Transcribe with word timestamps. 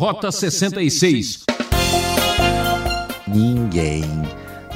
Rota 0.00 0.32
66. 0.32 1.40
Ninguém 3.28 4.02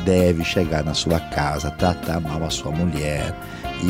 deve 0.04 0.44
chegar 0.44 0.84
na 0.84 0.92
sua 0.92 1.18
casa, 1.18 1.70
tratar 1.70 2.20
mal 2.20 2.44
a 2.44 2.50
sua 2.50 2.70
mulher 2.70 3.34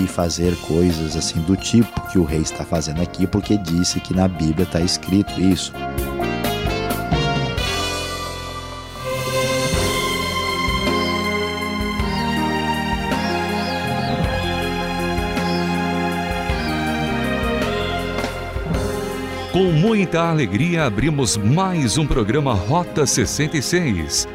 e 0.01 0.07
fazer 0.07 0.55
coisas 0.59 1.17
assim 1.17 1.41
do 1.41 1.57
tipo 1.57 2.01
que 2.03 2.21
o 2.21 2.25
rei 2.25 2.43
está 2.43 2.65
fazendo 2.65 3.03
aqui, 3.03 3.27
porque 3.27 3.59
disse 3.59 3.99
que 3.99 4.15
na 4.15 4.29
Bíblia 4.29 4.63
está 4.63 4.81
escrito 4.81 5.41
isso. 5.41 5.73
Com 19.55 19.71
muita 19.71 20.21
alegria 20.21 20.85
abrimos 20.85 21.37
mais 21.37 21.97
um 21.97 22.05
programa 22.05 22.53
Rota 22.55 23.07
66. 23.07 24.27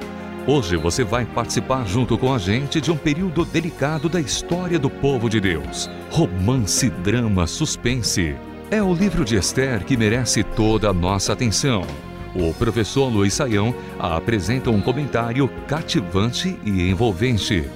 Hoje 0.48 0.78
você 0.78 1.04
vai 1.04 1.26
participar 1.26 1.86
junto 1.86 2.18
com 2.18 2.34
a 2.34 2.38
gente 2.38 2.80
de 2.80 2.90
um 2.90 2.96
período 2.96 3.44
delicado 3.44 4.08
da 4.08 4.22
história 4.22 4.80
do 4.80 4.90
povo 4.90 5.30
de 5.30 5.42
Deus. 5.42 5.90
Romance, 6.10 6.90
drama, 6.90 7.46
suspense. 7.48 8.34
É 8.72 8.82
o 8.82 8.94
livro 8.94 9.26
de 9.26 9.36
Esther 9.36 9.84
que 9.84 9.98
merece 9.98 10.42
toda 10.42 10.88
a 10.88 10.94
nossa 10.94 11.34
atenção. 11.34 11.86
O 12.34 12.54
professor 12.54 13.10
Luiz 13.10 13.34
Saião 13.34 13.76
apresenta 14.00 14.70
um 14.70 14.80
comentário 14.80 15.50
cativante 15.68 16.58
e 16.64 16.90
envolvente. 16.90 17.70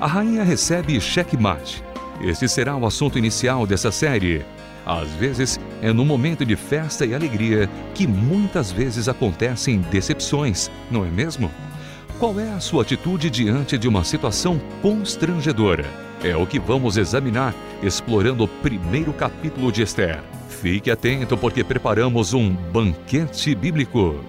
A 0.00 0.06
rainha 0.06 0.42
recebe 0.42 0.98
checkmate. 1.02 1.84
Este 2.22 2.48
será 2.48 2.78
o 2.78 2.86
assunto 2.86 3.18
inicial 3.18 3.66
dessa 3.66 3.92
série. 3.92 4.42
Às 4.88 5.10
vezes, 5.10 5.60
é 5.82 5.92
no 5.92 6.02
momento 6.02 6.46
de 6.46 6.56
festa 6.56 7.04
e 7.04 7.14
alegria 7.14 7.68
que 7.94 8.06
muitas 8.06 8.72
vezes 8.72 9.06
acontecem 9.06 9.82
decepções, 9.82 10.70
não 10.90 11.04
é 11.04 11.10
mesmo? 11.10 11.50
Qual 12.18 12.40
é 12.40 12.48
a 12.48 12.58
sua 12.58 12.84
atitude 12.84 13.28
diante 13.28 13.76
de 13.76 13.86
uma 13.86 14.02
situação 14.02 14.58
constrangedora? 14.80 15.84
É 16.24 16.34
o 16.34 16.46
que 16.46 16.58
vamos 16.58 16.96
examinar 16.96 17.54
explorando 17.82 18.44
o 18.44 18.48
primeiro 18.48 19.12
capítulo 19.12 19.70
de 19.70 19.82
Esther. 19.82 20.22
Fique 20.48 20.90
atento 20.90 21.36
porque 21.36 21.62
preparamos 21.62 22.32
um 22.32 22.50
banquete 22.50 23.54
bíblico. 23.54 24.24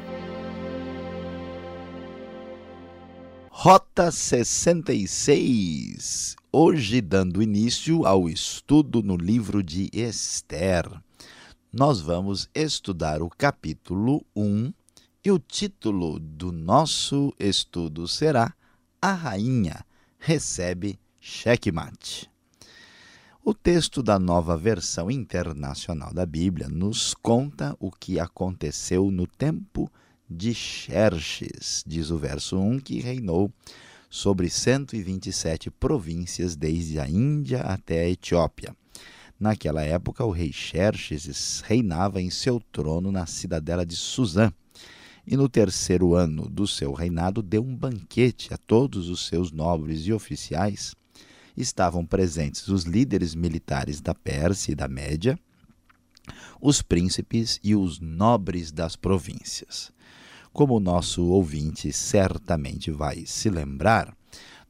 Rota 3.49 4.11
66 4.11 6.38
Hoje, 6.51 6.99
dando 6.99 7.43
início 7.43 8.07
ao 8.07 8.27
estudo 8.27 9.03
no 9.03 9.15
livro 9.15 9.61
de 9.61 9.87
Esther, 9.93 10.83
nós 11.71 12.01
vamos 12.01 12.49
estudar 12.55 13.21
o 13.21 13.29
capítulo 13.29 14.25
1 14.35 14.73
e 15.23 15.29
o 15.29 15.37
título 15.37 16.19
do 16.19 16.51
nosso 16.51 17.31
estudo 17.39 18.07
será 18.07 18.51
A 18.99 19.13
Rainha 19.13 19.85
Recebe 20.17 20.99
Checkmate. 21.21 22.27
O 23.45 23.53
texto 23.53 24.01
da 24.01 24.17
nova 24.17 24.57
versão 24.57 25.11
internacional 25.11 26.11
da 26.11 26.25
Bíblia 26.25 26.67
nos 26.67 27.13
conta 27.13 27.77
o 27.79 27.91
que 27.91 28.19
aconteceu 28.19 29.11
no 29.11 29.27
tempo 29.27 29.87
de 30.27 30.55
Xerxes, 30.55 31.83
diz 31.85 32.09
o 32.09 32.17
verso 32.17 32.57
1, 32.57 32.79
que 32.79 32.99
reinou 32.99 33.53
sobre 34.09 34.49
127 34.49 35.69
províncias 35.69 36.55
desde 36.55 36.99
a 36.99 37.07
Índia 37.07 37.61
até 37.61 38.01
a 38.01 38.09
Etiópia. 38.09 38.75
Naquela 39.39 39.83
época, 39.83 40.25
o 40.25 40.31
rei 40.31 40.51
Xerxes 40.51 41.61
reinava 41.65 42.21
em 42.21 42.29
seu 42.29 42.59
trono 42.71 43.11
na 43.11 43.25
cidadela 43.25 43.85
de 43.85 43.95
Suzã. 43.95 44.51
E 45.25 45.37
no 45.37 45.47
terceiro 45.47 46.15
ano 46.15 46.49
do 46.49 46.67
seu 46.67 46.91
reinado, 46.91 47.41
deu 47.41 47.63
um 47.63 47.75
banquete 47.75 48.53
a 48.53 48.57
todos 48.57 49.09
os 49.09 49.27
seus 49.27 49.51
nobres 49.51 50.05
e 50.07 50.11
oficiais. 50.11 50.95
Estavam 51.55 52.05
presentes 52.05 52.67
os 52.67 52.83
líderes 52.83 53.35
militares 53.35 54.01
da 54.01 54.15
Pérsia 54.15 54.71
e 54.71 54.75
da 54.75 54.87
Média, 54.87 55.39
os 56.59 56.81
príncipes 56.81 57.59
e 57.63 57.75
os 57.75 57.99
nobres 57.99 58.71
das 58.71 58.95
províncias. 58.95 59.91
Como 60.51 60.75
o 60.75 60.79
nosso 60.79 61.25
ouvinte 61.25 61.93
certamente 61.93 62.91
vai 62.91 63.23
se 63.25 63.49
lembrar, 63.49 64.15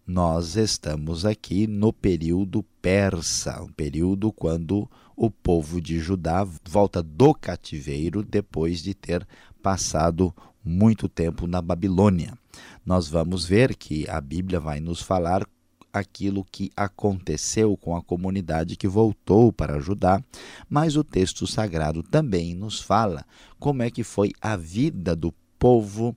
nós 0.05 0.55
estamos 0.55 1.25
aqui 1.25 1.67
no 1.67 1.93
período 1.93 2.63
persa, 2.81 3.61
um 3.61 3.69
período 3.69 4.31
quando 4.31 4.89
o 5.15 5.29
povo 5.29 5.79
de 5.79 5.99
Judá 5.99 6.47
volta 6.67 7.01
do 7.01 7.33
cativeiro 7.33 8.23
depois 8.23 8.81
de 8.81 8.93
ter 8.93 9.27
passado 9.61 10.33
muito 10.63 11.07
tempo 11.07 11.47
na 11.47 11.61
Babilônia. 11.61 12.37
Nós 12.85 13.07
vamos 13.07 13.45
ver 13.45 13.75
que 13.75 14.07
a 14.09 14.19
Bíblia 14.19 14.59
vai 14.59 14.79
nos 14.79 15.01
falar 15.01 15.47
aquilo 15.91 16.45
que 16.45 16.71
aconteceu 16.75 17.75
com 17.77 17.95
a 17.95 18.01
comunidade 18.01 18.75
que 18.75 18.87
voltou 18.87 19.51
para 19.51 19.79
Judá, 19.79 20.23
mas 20.69 20.95
o 20.95 21.03
texto 21.03 21.47
sagrado 21.47 22.03
também 22.03 22.53
nos 22.53 22.79
fala 22.79 23.25
como 23.59 23.81
é 23.83 23.89
que 23.89 24.03
foi 24.03 24.31
a 24.41 24.55
vida 24.55 25.15
do 25.15 25.31
povo 25.59 26.15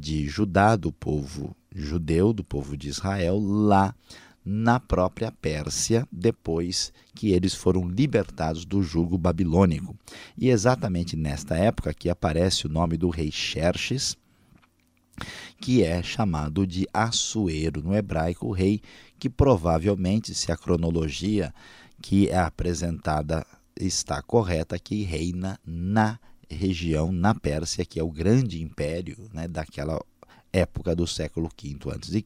de 0.00 0.26
Judá, 0.26 0.74
do 0.74 0.90
povo 0.90 1.54
judeu, 1.74 2.32
do 2.32 2.42
povo 2.42 2.76
de 2.76 2.88
Israel, 2.88 3.38
lá 3.38 3.94
na 4.44 4.80
própria 4.80 5.30
Pérsia, 5.30 6.06
depois 6.10 6.92
que 7.14 7.30
eles 7.30 7.54
foram 7.54 7.88
libertados 7.88 8.64
do 8.64 8.82
jugo 8.82 9.16
babilônico. 9.16 9.96
E 10.36 10.48
exatamente 10.48 11.16
nesta 11.16 11.56
época 11.56 11.94
que 11.94 12.10
aparece 12.10 12.66
o 12.66 12.70
nome 12.70 12.96
do 12.96 13.08
rei 13.08 13.30
Xerxes, 13.30 14.16
que 15.60 15.84
é 15.84 16.02
chamado 16.02 16.66
de 16.66 16.88
Assuero 16.92 17.82
no 17.82 17.94
hebraico, 17.94 18.48
o 18.48 18.52
rei 18.52 18.80
que 19.18 19.28
provavelmente, 19.28 20.34
se 20.34 20.50
a 20.50 20.56
cronologia 20.56 21.54
que 22.00 22.28
é 22.28 22.38
apresentada 22.38 23.46
está 23.76 24.20
correta, 24.20 24.78
que 24.78 25.04
reina 25.04 25.58
na 25.64 26.18
região 26.52 27.10
na 27.10 27.34
Pérsia, 27.34 27.84
que 27.84 27.98
é 27.98 28.02
o 28.02 28.10
grande 28.10 28.62
império 28.62 29.16
né, 29.32 29.48
daquela 29.48 30.00
época 30.52 30.94
do 30.94 31.06
século 31.06 31.48
V 31.48 31.78
a.C., 31.90 32.22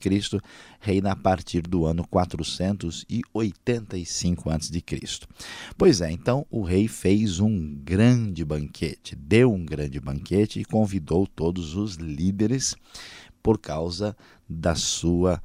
reina 0.80 1.12
a 1.12 1.16
partir 1.16 1.62
do 1.62 1.86
ano 1.86 2.04
485 2.08 4.50
a.C. 4.50 4.82
Pois 5.76 6.00
é, 6.00 6.10
então 6.10 6.44
o 6.50 6.62
rei 6.62 6.88
fez 6.88 7.38
um 7.38 7.76
grande 7.76 8.44
banquete, 8.44 9.14
deu 9.14 9.52
um 9.52 9.64
grande 9.64 10.00
banquete 10.00 10.58
e 10.60 10.64
convidou 10.64 11.24
todos 11.26 11.76
os 11.76 11.94
líderes 11.94 12.74
por 13.42 13.58
causa 13.58 14.16
da 14.48 14.74
sua 14.74 15.42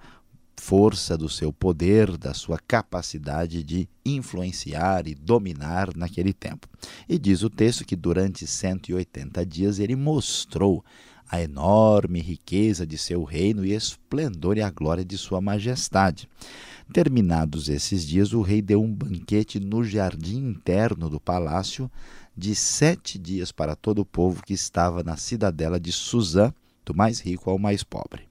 força 0.61 1.17
do 1.17 1.27
seu 1.27 1.51
poder, 1.51 2.15
da 2.17 2.35
sua 2.35 2.59
capacidade 2.59 3.63
de 3.63 3.89
influenciar 4.05 5.07
e 5.07 5.15
dominar 5.15 5.89
naquele 5.97 6.31
tempo. 6.31 6.67
E 7.09 7.17
diz 7.17 7.41
o 7.41 7.49
texto 7.49 7.83
que 7.83 7.95
durante 7.95 8.45
180 8.45 9.43
dias 9.43 9.79
ele 9.79 9.95
mostrou 9.95 10.85
a 11.27 11.41
enorme 11.41 12.21
riqueza 12.21 12.85
de 12.85 12.95
seu 12.95 13.23
reino 13.23 13.65
e 13.65 13.73
esplendor 13.73 14.55
e 14.55 14.61
a 14.61 14.69
glória 14.69 15.03
de 15.03 15.17
sua 15.17 15.41
majestade. 15.41 16.29
Terminados 16.93 17.67
esses 17.67 18.05
dias, 18.07 18.31
o 18.31 18.43
rei 18.43 18.61
deu 18.61 18.83
um 18.83 18.93
banquete 18.93 19.59
no 19.59 19.83
jardim 19.83 20.37
interno 20.37 21.09
do 21.09 21.19
palácio 21.19 21.89
de 22.37 22.53
sete 22.53 23.17
dias 23.17 23.51
para 23.51 23.75
todo 23.75 23.99
o 23.99 24.05
povo 24.05 24.43
que 24.43 24.53
estava 24.53 25.03
na 25.03 25.17
cidadela 25.17 25.79
de 25.79 25.91
Suzã, 25.91 26.53
do 26.85 26.93
mais 26.93 27.19
rico 27.19 27.49
ao 27.49 27.57
mais 27.57 27.83
pobre. 27.83 28.30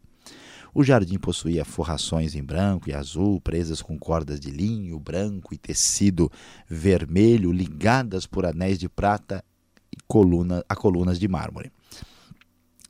O 0.72 0.84
jardim 0.84 1.18
possuía 1.18 1.64
forrações 1.64 2.34
em 2.34 2.42
branco 2.42 2.88
e 2.88 2.94
azul, 2.94 3.40
presas 3.40 3.82
com 3.82 3.98
cordas 3.98 4.38
de 4.38 4.50
linho 4.50 4.98
branco 4.98 5.52
e 5.52 5.58
tecido 5.58 6.30
vermelho, 6.68 7.52
ligadas 7.52 8.26
por 8.26 8.46
anéis 8.46 8.78
de 8.78 8.88
prata 8.88 9.44
e 9.92 9.96
coluna, 10.06 10.64
a 10.68 10.76
colunas 10.76 11.18
de 11.18 11.26
mármore. 11.26 11.72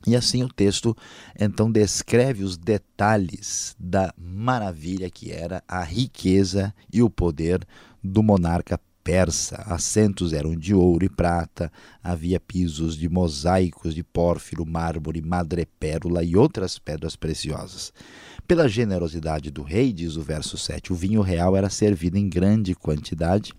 E 0.05 0.15
assim 0.15 0.43
o 0.43 0.49
texto 0.49 0.95
então 1.39 1.71
descreve 1.71 2.43
os 2.43 2.57
detalhes 2.57 3.75
da 3.79 4.13
maravilha 4.17 5.09
que 5.09 5.31
era 5.31 5.63
a 5.67 5.83
riqueza 5.83 6.73
e 6.91 7.03
o 7.03 7.09
poder 7.09 7.65
do 8.03 8.23
monarca 8.23 8.79
persa. 9.03 9.63
Assentos 9.67 10.33
eram 10.33 10.55
de 10.55 10.73
ouro 10.73 11.05
e 11.05 11.09
prata, 11.09 11.71
havia 12.03 12.39
pisos 12.39 12.97
de 12.97 13.09
mosaicos 13.09 13.93
de 13.93 14.03
pórfiro, 14.03 14.65
mármore, 14.65 15.21
madrepérola 15.21 16.23
e 16.23 16.35
outras 16.35 16.79
pedras 16.79 17.15
preciosas. 17.15 17.93
Pela 18.47 18.67
generosidade 18.67 19.49
do 19.49 19.63
rei, 19.63 19.93
diz 19.93 20.17
o 20.17 20.21
verso 20.21 20.57
7, 20.57 20.91
o 20.91 20.95
vinho 20.95 21.21
real 21.21 21.55
era 21.55 21.69
servido 21.69 22.17
em 22.17 22.27
grande 22.27 22.75
quantidade, 22.75 23.53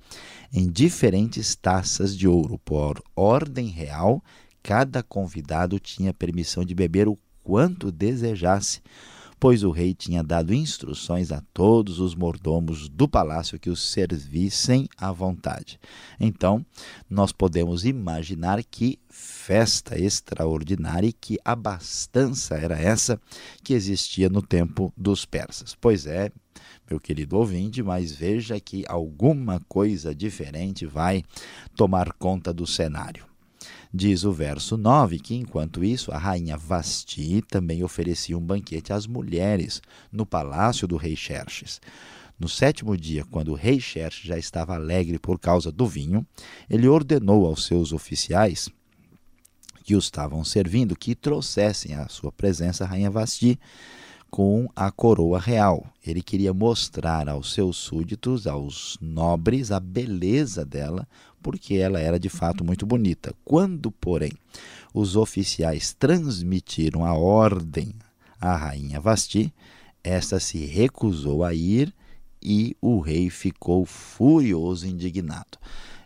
em 0.52 0.70
diferentes 0.70 1.54
taças 1.54 2.16
de 2.16 2.28
ouro. 2.28 2.58
Por 2.58 3.02
ordem 3.16 3.68
real, 3.68 4.22
cada 4.62 5.02
convidado 5.02 5.78
tinha 5.78 6.12
permissão 6.12 6.64
de 6.64 6.74
beber 6.74 7.08
o 7.08 7.18
quanto 7.42 7.90
desejasse 7.90 8.80
pois 9.42 9.64
o 9.64 9.72
rei 9.72 9.92
tinha 9.92 10.22
dado 10.22 10.54
instruções 10.54 11.32
a 11.32 11.42
todos 11.52 11.98
os 11.98 12.14
mordomos 12.14 12.88
do 12.88 13.08
palácio 13.08 13.58
que 13.58 13.70
os 13.70 13.82
servissem 13.82 14.88
à 14.96 15.10
vontade. 15.10 15.80
Então, 16.20 16.64
nós 17.10 17.32
podemos 17.32 17.84
imaginar 17.84 18.62
que 18.62 19.00
festa 19.10 19.98
extraordinária 19.98 21.08
e 21.08 21.12
que 21.12 21.40
abastança 21.44 22.54
era 22.54 22.78
essa 22.78 23.20
que 23.64 23.74
existia 23.74 24.28
no 24.28 24.42
tempo 24.42 24.92
dos 24.96 25.24
persas. 25.24 25.74
Pois 25.74 26.06
é, 26.06 26.30
meu 26.88 27.00
querido 27.00 27.36
ouvinte, 27.36 27.82
mas 27.82 28.12
veja 28.12 28.60
que 28.60 28.84
alguma 28.86 29.58
coisa 29.68 30.14
diferente 30.14 30.86
vai 30.86 31.24
tomar 31.74 32.12
conta 32.12 32.54
do 32.54 32.64
cenário. 32.64 33.31
Diz 33.94 34.24
o 34.24 34.32
verso 34.32 34.78
9 34.78 35.18
que, 35.18 35.34
enquanto 35.34 35.84
isso, 35.84 36.10
a 36.12 36.16
rainha 36.16 36.56
Vasti 36.56 37.42
também 37.42 37.84
oferecia 37.84 38.38
um 38.38 38.40
banquete 38.40 38.90
às 38.90 39.06
mulheres 39.06 39.82
no 40.10 40.24
palácio 40.24 40.88
do 40.88 40.96
rei 40.96 41.14
Xerxes. 41.14 41.78
No 42.40 42.48
sétimo 42.48 42.96
dia, 42.96 43.22
quando 43.30 43.52
o 43.52 43.54
rei 43.54 43.78
Xerxes 43.78 44.24
já 44.24 44.38
estava 44.38 44.74
alegre 44.74 45.18
por 45.18 45.38
causa 45.38 45.70
do 45.70 45.86
vinho, 45.86 46.26
ele 46.70 46.88
ordenou 46.88 47.44
aos 47.44 47.66
seus 47.66 47.92
oficiais 47.92 48.70
que 49.84 49.94
o 49.94 49.98
estavam 49.98 50.42
servindo 50.42 50.96
que 50.96 51.14
trouxessem 51.14 51.94
à 51.94 52.08
sua 52.08 52.32
presença 52.32 52.84
a 52.84 52.86
rainha 52.86 53.10
Vasti 53.10 53.60
com 54.30 54.66
a 54.74 54.90
coroa 54.90 55.38
real. 55.38 55.86
Ele 56.02 56.22
queria 56.22 56.54
mostrar 56.54 57.28
aos 57.28 57.52
seus 57.52 57.76
súditos, 57.76 58.46
aos 58.46 58.96
nobres, 59.02 59.70
a 59.70 59.78
beleza 59.78 60.64
dela, 60.64 61.06
porque 61.42 61.74
ela 61.74 61.98
era 61.98 62.18
de 62.18 62.28
fato 62.28 62.64
muito 62.64 62.86
bonita. 62.86 63.34
Quando, 63.44 63.90
porém, 63.90 64.32
os 64.94 65.16
oficiais 65.16 65.92
transmitiram 65.92 67.04
a 67.04 67.14
ordem 67.14 67.92
à 68.40 68.56
rainha 68.56 69.00
Vasti, 69.00 69.52
esta 70.02 70.40
se 70.40 70.64
recusou 70.64 71.44
a 71.44 71.52
ir 71.52 71.92
e 72.42 72.76
o 72.80 73.00
rei 73.00 73.30
ficou 73.30 73.84
furioso 73.84 74.86
e 74.86 74.90
indignado. 74.90 75.58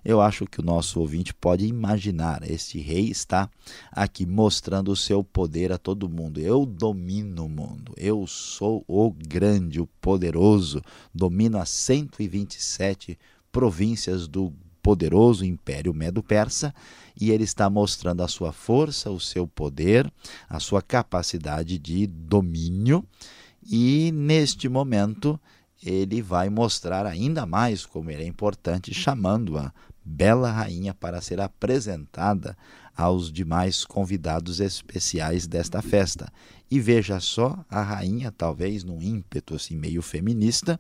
Eu 0.05 0.21
acho 0.21 0.47
que 0.47 0.61
o 0.61 0.65
nosso 0.65 1.01
ouvinte 1.01 1.35
pode 1.35 1.67
imaginar, 1.67 2.49
este 2.49 2.79
rei 2.79 3.11
está 3.11 3.51
aqui 3.91 4.25
mostrando 4.25 4.93
o 4.93 4.97
seu 4.97 5.25
poder 5.25 5.73
a 5.73 5.79
todo 5.79 6.09
mundo. 6.09 6.39
Eu 6.39 6.65
domino 6.65 7.47
o 7.47 7.49
mundo, 7.49 7.93
eu 7.97 8.25
sou 8.25 8.85
o 8.87 9.11
grande, 9.11 9.81
o 9.81 9.87
poderoso, 10.01 10.81
domino 11.13 11.59
as 11.59 11.71
127 11.71 13.19
províncias 13.51 14.29
do 14.29 14.53
poderoso 14.87 15.45
Império 15.45 15.93
Medo-Persa 15.93 16.73
e 17.21 17.33
ele 17.33 17.43
está 17.43 17.69
mostrando 17.69 18.23
a 18.23 18.29
sua 18.29 18.53
força, 18.53 19.11
o 19.11 19.19
seu 19.19 19.45
poder, 19.45 20.09
a 20.49 20.61
sua 20.61 20.81
capacidade 20.81 21.77
de 21.77 22.07
domínio. 22.07 23.05
E 23.69 24.13
neste 24.13 24.69
momento 24.69 25.41
ele 25.85 26.23
vai 26.23 26.49
mostrar 26.49 27.05
ainda 27.05 27.45
mais 27.45 27.85
como 27.85 28.13
ele 28.13 28.23
é 28.23 28.27
importante, 28.29 28.95
chamando-a 28.95 29.73
bela 30.05 30.53
rainha 30.53 30.95
para 30.95 31.21
ser 31.21 31.41
apresentada 31.41 32.57
aos 32.97 33.33
demais 33.33 33.85
convidados 33.85 34.61
especiais 34.61 35.49
desta 35.49 35.83
festa. 35.83 36.33
E 36.71 36.79
veja 36.79 37.19
só, 37.19 37.59
a 37.69 37.83
rainha, 37.83 38.31
talvez 38.31 38.85
num 38.85 39.03
ímpeto 39.03 39.57
assim 39.57 39.77
meio 39.77 40.01
feminista, 40.01 40.79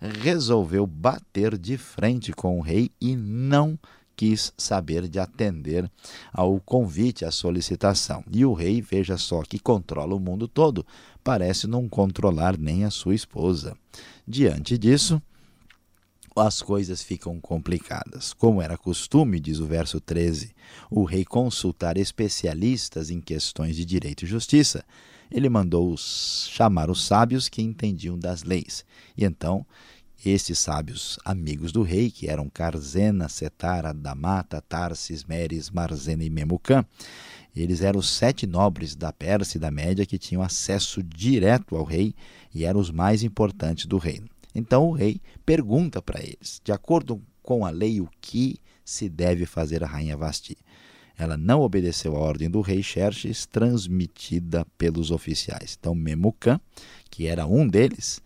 resolveu 0.00 0.86
bater 0.86 1.56
de 1.58 1.76
frente 1.76 2.32
com 2.32 2.58
o 2.58 2.62
rei 2.62 2.90
e 3.00 3.16
não 3.16 3.78
quis 4.18 4.52
saber 4.58 5.06
de 5.06 5.20
atender 5.20 5.88
ao 6.32 6.58
convite, 6.58 7.24
à 7.24 7.30
solicitação. 7.30 8.24
E 8.32 8.44
o 8.44 8.52
rei, 8.52 8.80
veja 8.82 9.16
só, 9.16 9.42
que 9.42 9.60
controla 9.60 10.14
o 10.14 10.20
mundo 10.20 10.48
todo, 10.48 10.84
parece 11.22 11.68
não 11.68 11.88
controlar 11.88 12.58
nem 12.58 12.84
a 12.84 12.90
sua 12.90 13.14
esposa. 13.14 13.76
Diante 14.26 14.76
disso, 14.76 15.22
as 16.36 16.60
coisas 16.62 17.00
ficam 17.00 17.40
complicadas. 17.40 18.32
Como 18.32 18.60
era 18.60 18.76
costume, 18.76 19.38
diz 19.38 19.60
o 19.60 19.66
verso 19.66 20.00
13, 20.00 20.52
o 20.90 21.04
rei 21.04 21.24
consultar 21.24 21.96
especialistas 21.96 23.10
em 23.10 23.20
questões 23.20 23.76
de 23.76 23.84
direito 23.84 24.24
e 24.24 24.28
justiça, 24.28 24.84
ele 25.30 25.48
mandou 25.48 25.94
chamar 25.96 26.90
os 26.90 27.04
sábios 27.04 27.48
que 27.48 27.62
entendiam 27.62 28.18
das 28.18 28.42
leis. 28.42 28.84
E 29.16 29.24
então, 29.24 29.66
estes 30.24 30.58
sábios 30.58 31.18
amigos 31.24 31.70
do 31.70 31.82
rei, 31.82 32.10
que 32.10 32.28
eram 32.28 32.48
Carzena, 32.48 33.28
Setara, 33.28 33.94
Damata, 33.94 34.60
Tarsis, 34.60 35.24
Meres, 35.24 35.70
Marzena 35.70 36.24
e 36.24 36.30
Memucã, 36.30 36.84
eles 37.54 37.82
eram 37.82 38.00
os 38.00 38.08
sete 38.08 38.46
nobres 38.46 38.94
da 38.94 39.12
Pérsia 39.12 39.58
e 39.58 39.60
da 39.60 39.70
Média 39.70 40.06
que 40.06 40.18
tinham 40.18 40.42
acesso 40.42 41.02
direto 41.02 41.76
ao 41.76 41.84
rei 41.84 42.14
e 42.54 42.64
eram 42.64 42.80
os 42.80 42.90
mais 42.90 43.22
importantes 43.22 43.86
do 43.86 43.98
reino. 43.98 44.28
Então 44.54 44.88
o 44.88 44.92
rei 44.92 45.20
pergunta 45.44 46.00
para 46.02 46.20
eles, 46.20 46.60
de 46.64 46.72
acordo 46.72 47.22
com 47.42 47.64
a 47.64 47.70
lei, 47.70 48.00
o 48.00 48.08
que 48.20 48.58
se 48.84 49.08
deve 49.08 49.46
fazer 49.46 49.84
a 49.84 49.86
rainha 49.86 50.16
Vasti. 50.16 50.56
Ela 51.18 51.36
não 51.36 51.62
obedeceu 51.62 52.16
à 52.16 52.20
ordem 52.20 52.48
do 52.48 52.60
rei 52.60 52.80
Xerxes, 52.80 53.44
transmitida 53.44 54.64
pelos 54.78 55.10
oficiais. 55.10 55.76
Então 55.78 55.94
Memucan, 55.94 56.60
que 57.10 57.26
era 57.26 57.44
um 57.44 57.66
deles, 57.66 58.22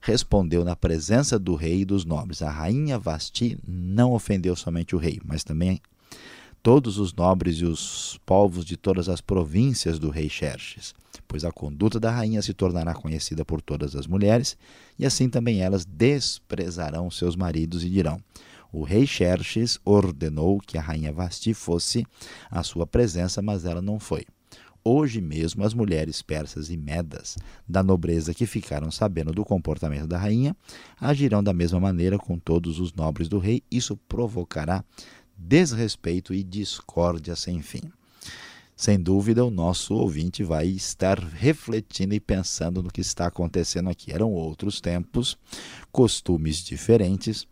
respondeu 0.00 0.64
na 0.64 0.74
presença 0.74 1.38
do 1.38 1.54
rei 1.54 1.82
e 1.82 1.84
dos 1.84 2.04
nobres. 2.04 2.42
A 2.42 2.50
rainha 2.50 2.98
Vasti 2.98 3.56
não 3.66 4.12
ofendeu 4.12 4.56
somente 4.56 4.96
o 4.96 4.98
rei, 4.98 5.20
mas 5.24 5.44
também 5.44 5.80
todos 6.60 6.98
os 6.98 7.12
nobres 7.12 7.58
e 7.58 7.64
os 7.64 8.18
povos 8.26 8.64
de 8.64 8.76
todas 8.76 9.08
as 9.08 9.20
províncias 9.20 9.98
do 9.98 10.10
rei 10.10 10.28
Xerxes, 10.28 10.94
pois 11.26 11.44
a 11.44 11.50
conduta 11.52 11.98
da 11.98 12.10
rainha 12.10 12.42
se 12.42 12.52
tornará 12.52 12.94
conhecida 12.94 13.44
por 13.44 13.60
todas 13.60 13.96
as 13.96 14.06
mulheres, 14.06 14.56
e 14.98 15.06
assim 15.06 15.28
também 15.28 15.60
elas 15.60 15.84
desprezarão 15.84 17.10
seus 17.10 17.34
maridos 17.34 17.84
e 17.84 17.90
dirão: 17.90 18.20
O 18.72 18.82
rei 18.82 19.06
Xerxes 19.06 19.78
ordenou 19.84 20.58
que 20.58 20.78
a 20.78 20.80
rainha 20.80 21.12
Vasti 21.12 21.52
fosse 21.52 22.06
à 22.50 22.62
sua 22.62 22.86
presença, 22.86 23.42
mas 23.42 23.66
ela 23.66 23.82
não 23.82 24.00
foi. 24.00 24.24
Hoje 24.84 25.20
mesmo, 25.20 25.62
as 25.62 25.74
mulheres 25.74 26.22
persas 26.22 26.70
e 26.70 26.76
medas 26.76 27.36
da 27.68 27.82
nobreza 27.82 28.34
que 28.34 28.46
ficaram 28.46 28.90
sabendo 28.90 29.32
do 29.32 29.44
comportamento 29.44 30.08
da 30.08 30.18
rainha 30.18 30.56
agirão 31.00 31.42
da 31.42 31.52
mesma 31.52 31.78
maneira 31.78 32.18
com 32.18 32.36
todos 32.36 32.80
os 32.80 32.92
nobres 32.92 33.28
do 33.28 33.38
rei. 33.38 33.62
Isso 33.70 33.96
provocará 34.08 34.84
desrespeito 35.36 36.34
e 36.34 36.42
discórdia 36.42 37.36
sem 37.36 37.62
fim. 37.62 37.92
Sem 38.74 39.00
dúvida, 39.00 39.44
o 39.44 39.50
nosso 39.50 39.94
ouvinte 39.94 40.42
vai 40.42 40.66
estar 40.66 41.16
refletindo 41.16 42.14
e 42.14 42.20
pensando 42.20 42.82
no 42.82 42.90
que 42.90 43.00
está 43.00 43.26
acontecendo 43.26 43.88
aqui. 43.88 44.12
Eram 44.12 44.32
outros 44.32 44.80
tempos, 44.80 45.38
costumes 45.92 46.64
diferentes, 46.64 47.46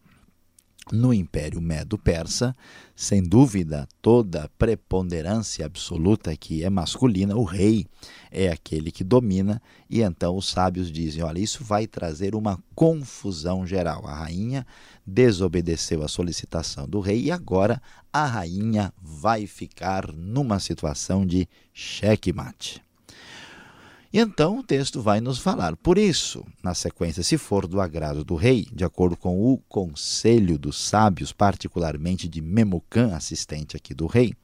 no 0.93 1.15
Império 1.15 1.61
Medo-Persa, 1.61 2.57
sem 2.97 3.23
dúvida, 3.23 3.89
toda 4.03 4.51
preponderância 4.59 5.65
absoluta 5.65 6.37
que 6.37 6.65
é 6.65 6.71
masculina, 6.71 7.37
o 7.37 7.45
rei 7.45 7.87
é 8.31 8.49
aquele 8.49 8.91
que 8.91 9.05
domina, 9.05 9.63
e 9.89 10.03
então 10.03 10.37
os 10.37 10.49
sábios 10.49 10.91
dizem: 10.91 11.23
olha, 11.23 11.39
isso 11.39 11.63
vai 11.63 11.87
trazer 11.87 12.35
uma 12.35 12.63
confusão 12.75 13.67
geral. 13.67 14.07
A 14.07 14.15
rainha 14.15 14.67
desobedeceu 15.07 16.03
a 16.03 16.09
solicitação 16.09 16.89
do 16.89 17.01
rei 17.01 17.23
e 17.23 17.31
agora 17.31 17.81
a 18.13 18.27
rainha 18.27 18.93
vai 19.01 19.47
ficar 19.47 20.13
numa 20.13 20.59
situação 20.59 21.25
de 21.25 21.49
checkmate. 21.73 22.83
E 24.13 24.19
então 24.19 24.59
o 24.59 24.63
texto 24.63 25.01
vai 25.01 25.21
nos 25.21 25.39
falar. 25.39 25.77
Por 25.77 25.97
isso, 25.97 26.45
na 26.63 26.75
sequência, 26.75 27.23
se 27.23 27.39
for 27.39 27.67
do 27.67 27.81
agrado 27.81 28.25
do 28.25 28.35
rei, 28.35 28.67
de 28.73 28.85
acordo 28.85 29.17
com 29.17 29.41
o 29.41 29.59
conselho 29.69 30.59
dos 30.59 30.81
sábios, 30.81 31.33
particularmente 31.33 32.29
de 32.29 32.41
Memucan, 32.41 33.15
assistente 33.15 33.77
aqui 33.77 33.95
do 33.95 34.09
rei, 34.09 34.35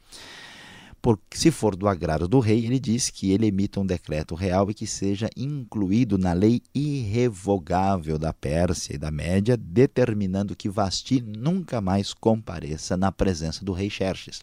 porque 1.02 1.36
se 1.36 1.50
for 1.50 1.76
do 1.76 1.88
agrado 1.88 2.26
do 2.26 2.40
rei, 2.40 2.64
ele 2.64 2.78
diz 2.80 3.10
que 3.10 3.30
ele 3.30 3.46
emita 3.46 3.80
um 3.80 3.86
decreto 3.86 4.34
real 4.34 4.70
e 4.70 4.74
que 4.74 4.86
seja 4.86 5.28
incluído 5.36 6.16
na 6.16 6.32
lei 6.32 6.62
irrevogável 6.74 8.18
da 8.18 8.32
Pérsia 8.32 8.94
e 8.94 8.98
da 8.98 9.10
Média, 9.10 9.56
determinando 9.56 10.56
que 10.56 10.68
Vasti 10.68 11.20
nunca 11.20 11.80
mais 11.80 12.12
compareça 12.12 12.96
na 12.96 13.12
presença 13.12 13.64
do 13.64 13.72
rei 13.72 13.90
Xerxes. 13.90 14.42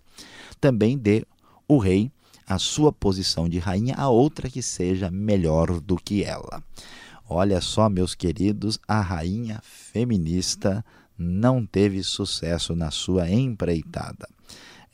Também 0.60 0.98
dê 0.98 1.26
o 1.68 1.78
rei 1.78 2.12
a 2.48 2.58
sua 2.60 2.92
posição 2.92 3.48
de 3.48 3.60
rainha 3.60 3.96
a 3.96 4.10
outra 4.10 4.50
que 4.50 4.62
seja 4.62 5.10
melhor 5.10 5.80
do 5.80 5.96
que 5.96 6.24
ela. 6.24 6.64
Olha 7.30 7.62
só, 7.62 7.90
meus 7.90 8.14
queridos, 8.14 8.78
a 8.88 9.02
rainha 9.02 9.62
feminista 9.64 10.84
não 11.18 11.66
teve 11.66 12.04
sucesso 12.04 12.76
na 12.76 12.92
sua 12.92 13.30
empreitada. 13.30 14.28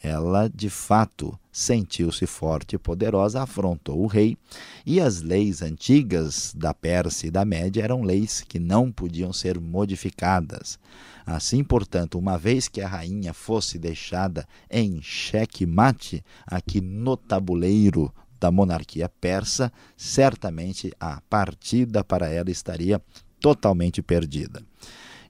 Ela, 0.01 0.49
de 0.49 0.69
fato, 0.69 1.37
sentiu-se 1.51 2.25
forte 2.25 2.75
e 2.75 2.79
poderosa, 2.79 3.41
afrontou 3.41 4.01
o 4.01 4.07
rei, 4.07 4.37
e 4.85 5.01
as 5.01 5.21
leis 5.21 5.61
antigas 5.61 6.53
da 6.55 6.73
Pérsia 6.73 7.27
e 7.27 7.31
da 7.31 7.43
Média 7.43 7.83
eram 7.83 8.01
leis 8.01 8.41
que 8.41 8.59
não 8.59 8.91
podiam 8.91 9.33
ser 9.33 9.59
modificadas. 9.59 10.79
Assim, 11.25 11.63
portanto, 11.63 12.17
uma 12.17 12.37
vez 12.37 12.67
que 12.67 12.81
a 12.81 12.87
rainha 12.87 13.33
fosse 13.33 13.77
deixada 13.77 14.47
em 14.71 15.01
xeque-mate 15.01 16.23
aqui 16.47 16.79
no 16.79 17.17
tabuleiro 17.17 18.13
da 18.39 18.49
monarquia 18.49 19.09
persa, 19.09 19.71
certamente 19.97 20.93
a 20.97 21.21
partida 21.29 22.03
para 22.05 22.29
ela 22.29 22.49
estaria 22.49 23.01
totalmente 23.39 24.01
perdida. 24.01 24.63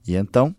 E 0.06 0.14
então, 0.14 0.54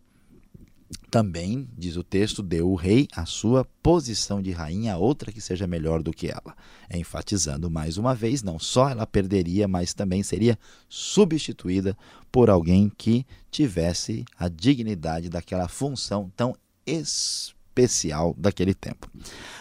também, 1.10 1.67
diz 1.77 1.98
o 1.98 2.03
texto, 2.03 2.41
deu 2.41 2.71
o 2.71 2.75
rei 2.75 3.07
a 3.13 3.25
sua 3.25 3.65
posição 3.83 4.41
de 4.41 4.51
rainha 4.51 4.93
a 4.93 4.98
outra 4.98 5.31
que 5.31 5.41
seja 5.41 5.67
melhor 5.67 6.01
do 6.01 6.12
que 6.12 6.27
ela. 6.27 6.55
Enfatizando 6.93 7.69
mais 7.69 7.98
uma 7.98 8.15
vez, 8.15 8.41
não 8.41 8.57
só 8.57 8.89
ela 8.89 9.05
perderia, 9.05 9.67
mas 9.67 9.93
também 9.93 10.24
seria 10.24 10.57
substituída 10.88 11.98
por 12.31 12.50
alguém 12.50 12.89
que 12.98 13.25
tivesse 13.50 14.25
a 14.38 14.48
dignidade 14.48 15.29
daquela 15.29 15.67
função 15.67 16.31
tão 16.36 16.55
especial 16.86 18.33
daquele 18.38 18.74
tempo. 18.74 19.10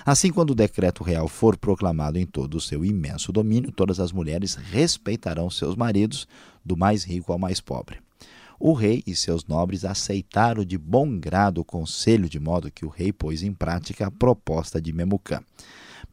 Assim, 0.05 0.31
quando 0.31 0.51
o 0.51 0.55
decreto 0.55 1.03
real 1.03 1.29
for 1.29 1.57
proclamado 1.57 2.19
em 2.19 2.27
todo 2.27 2.57
o 2.57 2.61
seu 2.61 2.85
imenso 2.85 3.33
domínio, 3.33 3.73
todas 3.73 3.99
as 3.99 4.13
mulheres 4.13 4.55
respeitarão 4.55 5.51
seus 5.51 5.75
maridos, 5.75 6.29
do 6.65 6.77
mais 6.77 7.05
rico 7.05 7.33
ao 7.33 7.39
mais 7.39 7.61
pobre. 7.61 7.99
O 8.63 8.75
rei 8.75 9.03
e 9.07 9.17
seus 9.17 9.47
nobres 9.47 9.87
aceitaram 9.87 10.67
de 10.67 10.77
bom 10.77 11.19
grado 11.19 11.63
o 11.63 11.65
conselho, 11.65 12.29
de 12.29 12.39
modo 12.39 12.71
que 12.71 12.85
o 12.85 12.91
rei 12.91 13.11
pôs 13.11 13.43
em 13.43 13.55
prática 13.55 14.07
a 14.07 14.11
proposta 14.11 14.79
de 14.79 14.93
Memucã. 14.93 15.43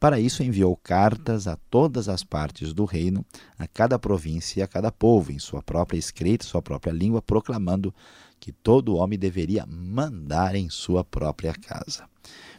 Para 0.00 0.18
isso, 0.18 0.42
enviou 0.42 0.74
cartas 0.74 1.46
a 1.46 1.56
todas 1.68 2.08
as 2.08 2.24
partes 2.24 2.72
do 2.72 2.86
reino, 2.86 3.22
a 3.58 3.66
cada 3.66 3.98
província 3.98 4.60
e 4.60 4.62
a 4.62 4.66
cada 4.66 4.90
povo, 4.90 5.30
em 5.30 5.38
sua 5.38 5.62
própria 5.62 5.98
escrita, 5.98 6.46
sua 6.46 6.62
própria 6.62 6.90
língua, 6.90 7.20
proclamando 7.20 7.94
que 8.40 8.50
todo 8.50 8.96
homem 8.96 9.18
deveria 9.18 9.66
mandar 9.66 10.54
em 10.54 10.70
sua 10.70 11.04
própria 11.04 11.52
casa. 11.52 12.08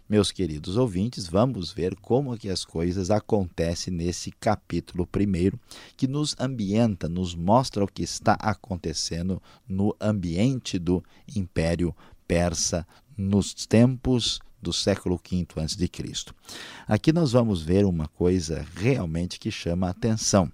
Meus 0.10 0.32
queridos 0.32 0.76
ouvintes, 0.76 1.28
vamos 1.28 1.72
ver 1.72 1.96
como 1.96 2.36
que 2.36 2.50
as 2.50 2.66
coisas 2.66 3.12
acontecem 3.12 3.94
nesse 3.94 4.32
capítulo 4.32 5.06
primeiro, 5.06 5.60
que 5.96 6.08
nos 6.08 6.36
ambienta, 6.40 7.08
nos 7.08 7.36
mostra 7.36 7.84
o 7.84 7.88
que 7.88 8.02
está 8.02 8.34
acontecendo 8.34 9.40
no 9.68 9.96
ambiente 10.02 10.80
do 10.80 11.04
Império 11.36 11.96
Persa 12.28 12.88
nos 13.16 13.54
tempos 13.54 14.40
do 14.60 14.74
século 14.74 15.16
V 15.16 15.46
a.C. 15.58 15.88
Aqui 16.88 17.14
nós 17.14 17.34
vamos 17.34 17.62
ver 17.62 17.86
uma 17.86 18.08
coisa 18.08 18.66
realmente 18.76 19.40
que 19.40 19.52
chama 19.52 19.86
a 19.86 19.92
atenção 19.92 20.52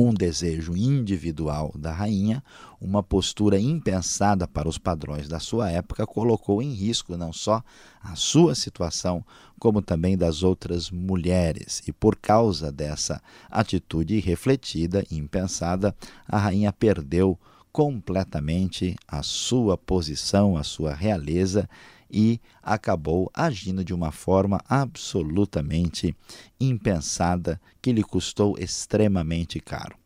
um 0.00 0.14
desejo 0.14 0.76
individual 0.76 1.72
da 1.76 1.92
rainha, 1.92 2.40
uma 2.80 3.02
postura 3.02 3.58
impensada 3.58 4.46
para 4.46 4.68
os 4.68 4.78
padrões 4.78 5.26
da 5.26 5.40
sua 5.40 5.72
época, 5.72 6.06
colocou 6.06 6.62
em 6.62 6.72
risco 6.72 7.16
não 7.16 7.32
só 7.32 7.64
a 8.00 8.14
sua 8.14 8.54
situação, 8.54 9.24
como 9.58 9.82
também 9.82 10.16
das 10.16 10.44
outras 10.44 10.88
mulheres. 10.88 11.82
E 11.88 11.92
por 11.92 12.14
causa 12.14 12.70
dessa 12.70 13.20
atitude 13.50 14.20
refletida 14.20 15.04
e 15.10 15.16
impensada, 15.16 15.92
a 16.28 16.38
rainha 16.38 16.72
perdeu 16.72 17.36
completamente 17.72 18.94
a 19.06 19.22
sua 19.24 19.76
posição, 19.76 20.56
a 20.56 20.62
sua 20.62 20.94
realeza 20.94 21.68
e 22.10 22.40
acabou 22.62 23.30
agindo 23.34 23.84
de 23.84 23.94
uma 23.94 24.10
forma 24.10 24.60
absolutamente 24.68 26.14
impensada 26.60 27.60
que 27.80 27.92
lhe 27.92 28.02
custou 28.02 28.56
extremamente 28.58 29.60
caro. 29.60 29.96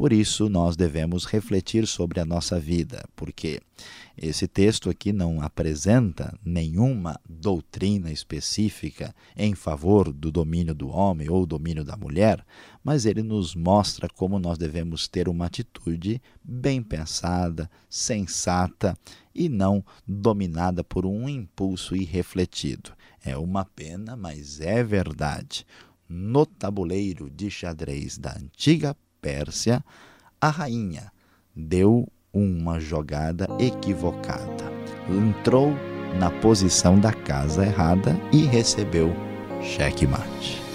Por 0.00 0.14
isso, 0.14 0.48
nós 0.48 0.78
devemos 0.78 1.26
refletir 1.26 1.86
sobre 1.86 2.20
a 2.20 2.24
nossa 2.24 2.58
vida, 2.58 3.06
porque 3.14 3.60
esse 4.16 4.48
texto 4.48 4.88
aqui 4.88 5.12
não 5.12 5.42
apresenta 5.42 6.34
nenhuma 6.42 7.20
doutrina 7.28 8.10
específica 8.10 9.14
em 9.36 9.54
favor 9.54 10.10
do 10.10 10.32
domínio 10.32 10.74
do 10.74 10.88
homem 10.88 11.28
ou 11.28 11.44
domínio 11.44 11.84
da 11.84 11.98
mulher, 11.98 12.42
mas 12.82 13.04
ele 13.04 13.22
nos 13.22 13.54
mostra 13.54 14.08
como 14.08 14.38
nós 14.38 14.56
devemos 14.56 15.06
ter 15.06 15.28
uma 15.28 15.44
atitude 15.44 16.18
bem 16.42 16.82
pensada, 16.82 17.70
sensata 17.86 18.96
e 19.34 19.50
não 19.50 19.84
dominada 20.08 20.82
por 20.82 21.04
um 21.04 21.28
impulso 21.28 21.94
irrefletido. 21.94 22.90
É 23.22 23.36
uma 23.36 23.66
pena, 23.66 24.16
mas 24.16 24.62
é 24.62 24.82
verdade. 24.82 25.66
No 26.08 26.46
tabuleiro 26.46 27.28
de 27.28 27.50
xadrez 27.50 28.16
da 28.16 28.34
antiga 28.34 28.96
Pérsia, 29.20 29.84
a 30.40 30.48
rainha 30.48 31.12
deu 31.54 32.08
uma 32.32 32.78
jogada 32.78 33.48
equivocada. 33.58 34.70
Entrou 35.08 35.72
na 36.18 36.30
posição 36.30 36.98
da 36.98 37.12
casa 37.12 37.64
errada 37.64 38.16
e 38.32 38.44
recebeu 38.44 39.12
checkmate. 39.62 40.69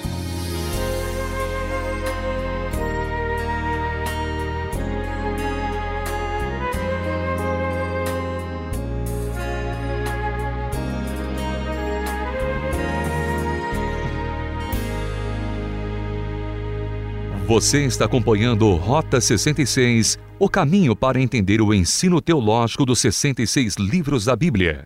Você 17.55 17.85
está 17.85 18.03
acompanhando 18.03 18.69
Rota 18.75 19.21
66, 19.21 20.19
o 20.37 20.49
caminho 20.49 20.93
para 20.93 21.21
entender 21.21 21.61
o 21.61 21.73
ensino 21.73 22.19
teológico 22.19 22.85
dos 22.85 22.99
66 22.99 23.75
livros 23.75 24.25
da 24.25 24.35
Bíblia. 24.35 24.85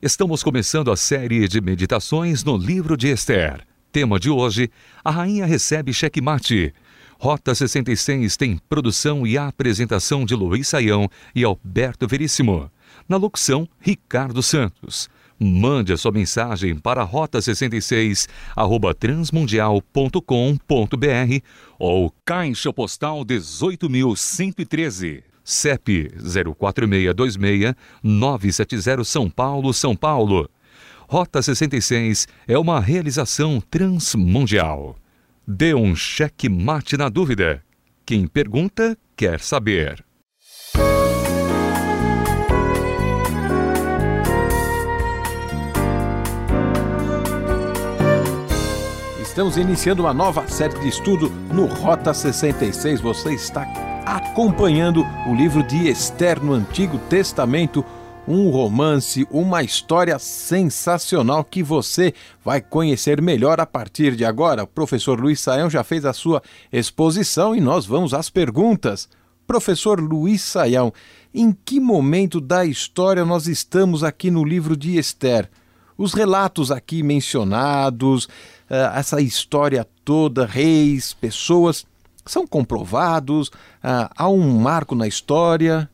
Estamos 0.00 0.40
começando 0.40 0.92
a 0.92 0.96
série 0.96 1.48
de 1.48 1.60
meditações 1.60 2.44
no 2.44 2.56
livro 2.56 2.96
de 2.96 3.08
Esther. 3.08 3.66
Tema 3.90 4.20
de 4.20 4.30
hoje: 4.30 4.70
A 5.04 5.10
rainha 5.10 5.44
recebe 5.44 5.92
checkmate. 5.92 6.72
Rota 7.18 7.52
66 7.52 8.36
tem 8.36 8.60
produção 8.68 9.26
e 9.26 9.36
apresentação 9.36 10.24
de 10.24 10.36
Luiz 10.36 10.68
Saião 10.68 11.10
e 11.34 11.42
Alberto 11.42 12.06
Veríssimo. 12.06 12.70
Na 13.08 13.16
locução, 13.16 13.68
Ricardo 13.80 14.40
Santos. 14.40 15.10
Mande 15.46 15.92
a 15.92 15.96
sua 15.98 16.10
mensagem 16.10 16.74
para 16.74 17.06
rota66 17.06 18.26
arroba 18.56 18.94
transmundial.com.br 18.94 21.44
ou 21.78 22.10
Caixa 22.24 22.72
Postal 22.72 23.26
18.113. 23.26 25.22
CEP 25.44 26.08
04626 26.56 27.74
970 28.02 29.04
São 29.04 29.28
Paulo, 29.28 29.74
São 29.74 29.94
Paulo. 29.94 30.48
Rota 31.06 31.42
66 31.42 32.26
é 32.48 32.58
uma 32.58 32.80
realização 32.80 33.62
transmundial. 33.70 34.96
Dê 35.46 35.74
um 35.74 35.94
cheque 35.94 36.48
mate 36.48 36.96
na 36.96 37.10
dúvida. 37.10 37.62
Quem 38.06 38.26
pergunta, 38.26 38.96
quer 39.14 39.40
saber. 39.40 40.02
Estamos 49.34 49.56
iniciando 49.56 50.04
uma 50.04 50.14
nova 50.14 50.46
série 50.46 50.78
de 50.78 50.86
estudo 50.86 51.28
no 51.52 51.66
Rota 51.66 52.14
66. 52.14 53.00
Você 53.00 53.34
está 53.34 53.62
acompanhando 54.06 55.04
o 55.26 55.34
livro 55.34 55.60
de 55.64 55.88
Esther 55.88 56.40
no 56.40 56.52
Antigo 56.52 57.00
Testamento, 57.10 57.84
um 58.28 58.48
romance, 58.48 59.26
uma 59.32 59.64
história 59.64 60.20
sensacional 60.20 61.42
que 61.42 61.64
você 61.64 62.14
vai 62.44 62.60
conhecer 62.60 63.20
melhor 63.20 63.58
a 63.58 63.66
partir 63.66 64.14
de 64.14 64.24
agora. 64.24 64.62
O 64.62 64.68
professor 64.68 65.18
Luiz 65.18 65.40
Saião 65.40 65.68
já 65.68 65.82
fez 65.82 66.04
a 66.04 66.12
sua 66.12 66.40
exposição 66.72 67.56
e 67.56 67.60
nós 67.60 67.84
vamos 67.84 68.14
às 68.14 68.30
perguntas. 68.30 69.08
Professor 69.48 70.00
Luiz 70.00 70.42
Saião, 70.42 70.92
em 71.34 71.50
que 71.50 71.80
momento 71.80 72.40
da 72.40 72.64
história 72.64 73.24
nós 73.24 73.48
estamos 73.48 74.04
aqui 74.04 74.30
no 74.30 74.44
livro 74.44 74.76
de 74.76 74.96
Esther? 74.96 75.50
Os 75.96 76.12
relatos 76.12 76.72
aqui 76.72 77.02
mencionados, 77.02 78.28
essa 78.94 79.20
história 79.20 79.86
toda, 80.04 80.46
reis, 80.46 81.14
pessoas, 81.14 81.84
são 82.26 82.46
comprovados? 82.46 83.50
Eh, 83.82 84.08
há 84.16 84.28
um 84.28 84.58
marco 84.58 84.94
na 84.94 85.06
história? 85.06 85.88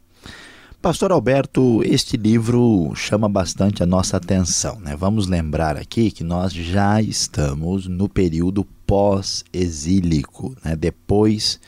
Pastor 0.83 1.13
Alberto, 1.13 1.83
este 1.85 2.17
livro 2.17 2.95
chama 2.95 3.29
bastante 3.29 3.83
a 3.83 3.87
nossa 3.87 4.17
atenção. 4.17 4.81
Né? 4.81 4.97
Vamos 4.97 5.27
lembrar 5.27 5.77
aqui 5.77 6.11
que 6.11 6.25
nós 6.25 6.55
já 6.55 7.03
estamos 7.03 7.87
no 7.87 8.09
período 8.09 8.65
pós-exílico, 8.87 10.57
né? 10.65 10.75
depois 10.75 11.61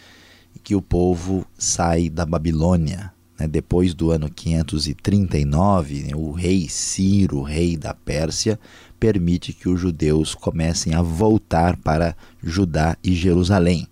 que 0.65 0.75
o 0.75 0.81
povo 0.81 1.45
sai 1.59 2.09
da 2.09 2.25
Babilônia. 2.25 3.13
Né? 3.39 3.47
Depois 3.47 3.93
do 3.93 4.11
ano 4.11 4.31
539, 4.31 6.05
né? 6.05 6.17
o 6.17 6.31
rei 6.31 6.67
Ciro, 6.67 7.43
rei 7.43 7.77
da 7.77 7.93
Pérsia, 7.93 8.59
permite 9.03 9.53
que 9.53 9.69
os 9.69 9.81
judeus 9.81 10.33
comecem 10.33 10.95
a 10.95 11.03
voltar 11.03 11.77
para 11.77 12.15
Judá 12.41 12.97
e 13.03 13.13
Jerusalém. 13.13 13.89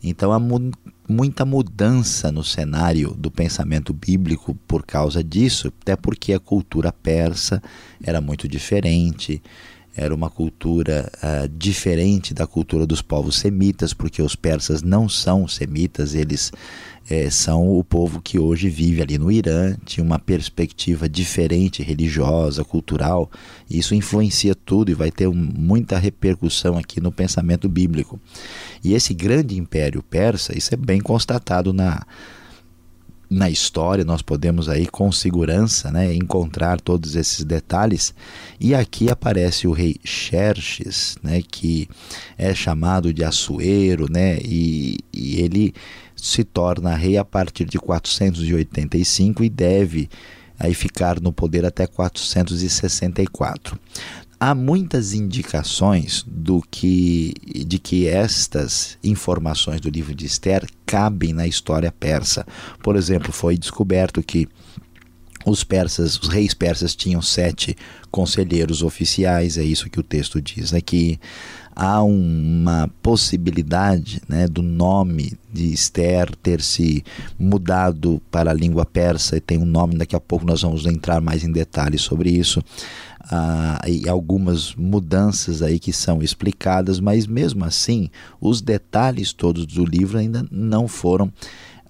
Então 0.00 0.30
há 0.32 0.38
mu 0.38 0.70
muita 1.08 1.44
mudança 1.44 2.30
no 2.30 2.44
cenário 2.44 3.10
do 3.18 3.32
pensamento 3.32 3.92
bíblico 3.92 4.54
por 4.66 4.86
causa 4.86 5.24
disso, 5.24 5.72
até 5.82 5.96
porque 5.96 6.32
a 6.32 6.38
cultura 6.38 6.92
persa 6.92 7.60
era 8.00 8.20
muito 8.20 8.46
diferente, 8.46 9.42
era 9.96 10.14
uma 10.14 10.30
cultura 10.30 11.10
uh, 11.16 11.48
diferente 11.48 12.32
da 12.32 12.46
cultura 12.46 12.86
dos 12.86 13.02
povos 13.02 13.36
semitas, 13.36 13.92
porque 13.92 14.22
os 14.22 14.36
persas 14.36 14.82
não 14.82 15.08
são 15.08 15.48
semitas, 15.48 16.14
eles 16.14 16.52
é, 17.08 17.28
são 17.28 17.78
o 17.78 17.84
povo 17.84 18.20
que 18.20 18.38
hoje 18.38 18.68
vive 18.68 19.02
ali 19.02 19.18
no 19.18 19.30
Irã, 19.30 19.76
tinha 19.84 20.04
uma 20.04 20.18
perspectiva 20.18 21.08
diferente, 21.08 21.82
religiosa, 21.82 22.64
cultural. 22.64 23.30
E 23.68 23.78
isso 23.78 23.94
influencia 23.94 24.54
tudo 24.54 24.90
e 24.90 24.94
vai 24.94 25.10
ter 25.10 25.28
muita 25.28 25.98
repercussão 25.98 26.78
aqui 26.78 27.00
no 27.00 27.12
pensamento 27.12 27.68
bíblico. 27.68 28.18
E 28.82 28.94
esse 28.94 29.12
grande 29.12 29.58
império 29.58 30.02
persa, 30.02 30.56
isso 30.56 30.72
é 30.72 30.76
bem 30.76 31.00
constatado 31.00 31.72
na, 31.72 32.02
na 33.28 33.50
história, 33.50 34.04
nós 34.04 34.22
podemos 34.22 34.68
aí 34.68 34.86
com 34.86 35.10
segurança 35.10 35.90
né, 35.90 36.14
encontrar 36.14 36.80
todos 36.80 37.16
esses 37.16 37.44
detalhes. 37.44 38.14
E 38.60 38.74
aqui 38.74 39.10
aparece 39.10 39.66
o 39.66 39.72
rei 39.72 39.96
Xerxes, 40.04 41.16
né, 41.22 41.42
que 41.42 41.88
é 42.38 42.54
chamado 42.54 43.12
de 43.12 43.24
Assuero, 43.24 44.10
né, 44.10 44.38
e, 44.42 44.98
e 45.12 45.40
ele 45.40 45.74
se 46.24 46.42
torna 46.42 46.94
rei 46.94 47.18
a 47.18 47.24
partir 47.24 47.66
de 47.66 47.78
485 47.78 49.44
e 49.44 49.50
deve 49.50 50.08
aí 50.58 50.72
ficar 50.72 51.20
no 51.20 51.30
poder 51.30 51.66
até 51.66 51.86
464. 51.86 53.78
Há 54.40 54.54
muitas 54.54 55.12
indicações 55.12 56.24
do 56.26 56.62
que 56.70 57.34
de 57.66 57.78
que 57.78 58.08
estas 58.08 58.96
informações 59.04 59.82
do 59.82 59.90
livro 59.90 60.14
de 60.14 60.24
Esther 60.24 60.66
cabem 60.86 61.34
na 61.34 61.46
história 61.46 61.92
persa. 61.92 62.46
Por 62.82 62.96
exemplo, 62.96 63.30
foi 63.30 63.58
descoberto 63.58 64.22
que 64.22 64.48
os 65.44 65.62
persas, 65.62 66.18
os 66.18 66.28
reis 66.28 66.54
persas 66.54 66.96
tinham 66.96 67.20
sete 67.20 67.76
conselheiros 68.10 68.82
oficiais, 68.82 69.58
é 69.58 69.62
isso 69.62 69.90
que 69.90 70.00
o 70.00 70.02
texto 70.02 70.40
diz 70.40 70.72
aqui 70.72 71.20
há 71.74 72.02
uma 72.02 72.88
possibilidade 73.02 74.22
né, 74.28 74.46
do 74.46 74.62
nome 74.62 75.38
de 75.52 75.72
Esther 75.72 76.34
ter 76.36 76.60
se 76.60 77.04
mudado 77.38 78.20
para 78.30 78.50
a 78.50 78.54
língua 78.54 78.84
persa 78.84 79.36
e 79.36 79.40
tem 79.40 79.58
um 79.58 79.64
nome, 79.64 79.96
daqui 79.96 80.14
a 80.14 80.20
pouco 80.20 80.46
nós 80.46 80.62
vamos 80.62 80.86
entrar 80.86 81.20
mais 81.20 81.44
em 81.44 81.52
detalhes 81.52 82.02
sobre 82.02 82.30
isso. 82.30 82.62
Ah, 83.30 83.80
e 83.88 84.06
algumas 84.06 84.74
mudanças 84.74 85.62
aí 85.62 85.78
que 85.78 85.92
são 85.92 86.22
explicadas, 86.22 87.00
mas 87.00 87.26
mesmo 87.26 87.64
assim, 87.64 88.10
os 88.38 88.60
detalhes 88.60 89.32
todos 89.32 89.64
do 89.64 89.84
livro 89.84 90.18
ainda 90.18 90.46
não 90.50 90.86
foram 90.86 91.32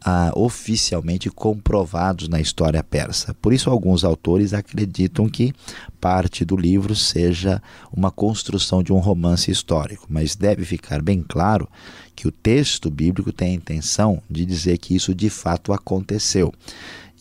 ah, 0.05 0.31
oficialmente 0.37 1.31
comprovados 1.31 2.29
na 2.29 2.39
história 2.39 2.83
persa. 2.85 3.33
Por 3.41 3.55
isso, 3.55 3.71
alguns 3.71 4.05
autores 4.05 4.53
acreditam 4.53 5.29
que 5.29 5.55
parte 5.99 6.45
do 6.45 6.57
livro 6.57 6.95
seja 6.95 7.63
uma 7.91 8.11
construção 8.11 8.83
de 8.83 8.93
um 8.93 8.99
romance 8.99 9.51
histórico, 9.51 10.07
mas 10.11 10.37
deve 10.37 10.65
ficar 10.65 11.01
bem 11.01 11.25
claro 11.27 11.67
que 12.15 12.29
o 12.29 12.31
texto 12.31 12.91
bíblico 12.91 13.33
tem 13.33 13.53
a 13.53 13.55
intenção 13.55 14.23
de 14.31 14.45
dizer 14.45 14.77
que 14.77 14.95
isso 14.95 15.15
de 15.15 15.31
fato 15.31 15.73
aconteceu. 15.73 16.53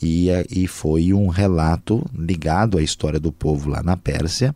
E, 0.02 0.28
e 0.52 0.68
foi 0.68 1.14
um 1.14 1.28
relato 1.28 2.06
ligado 2.14 2.78
à 2.78 2.84
história 2.84 3.20
do 3.20 3.32
povo 3.32 3.70
lá 3.70 3.82
na 3.82 3.96
Pérsia 3.96 4.54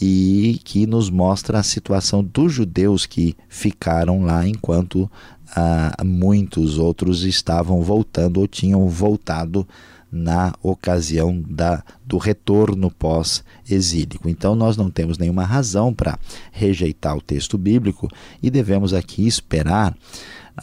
e 0.00 0.60
que 0.64 0.86
nos 0.86 1.10
mostra 1.10 1.58
a 1.58 1.62
situação 1.62 2.22
dos 2.22 2.52
judeus 2.52 3.06
que 3.06 3.34
ficaram 3.48 4.22
lá 4.22 4.46
enquanto 4.46 5.10
ah, 5.54 5.92
muitos 6.04 6.78
outros 6.78 7.22
estavam 7.24 7.82
voltando 7.82 8.40
ou 8.40 8.46
tinham 8.46 8.88
voltado 8.88 9.66
na 10.10 10.54
ocasião 10.62 11.38
da, 11.46 11.82
do 12.04 12.16
retorno 12.16 12.90
pós-exílico. 12.90 14.28
Então, 14.28 14.54
nós 14.54 14.76
não 14.76 14.90
temos 14.90 15.18
nenhuma 15.18 15.44
razão 15.44 15.92
para 15.92 16.18
rejeitar 16.50 17.16
o 17.16 17.20
texto 17.20 17.58
bíblico 17.58 18.08
e 18.42 18.50
devemos 18.50 18.94
aqui 18.94 19.26
esperar 19.26 19.94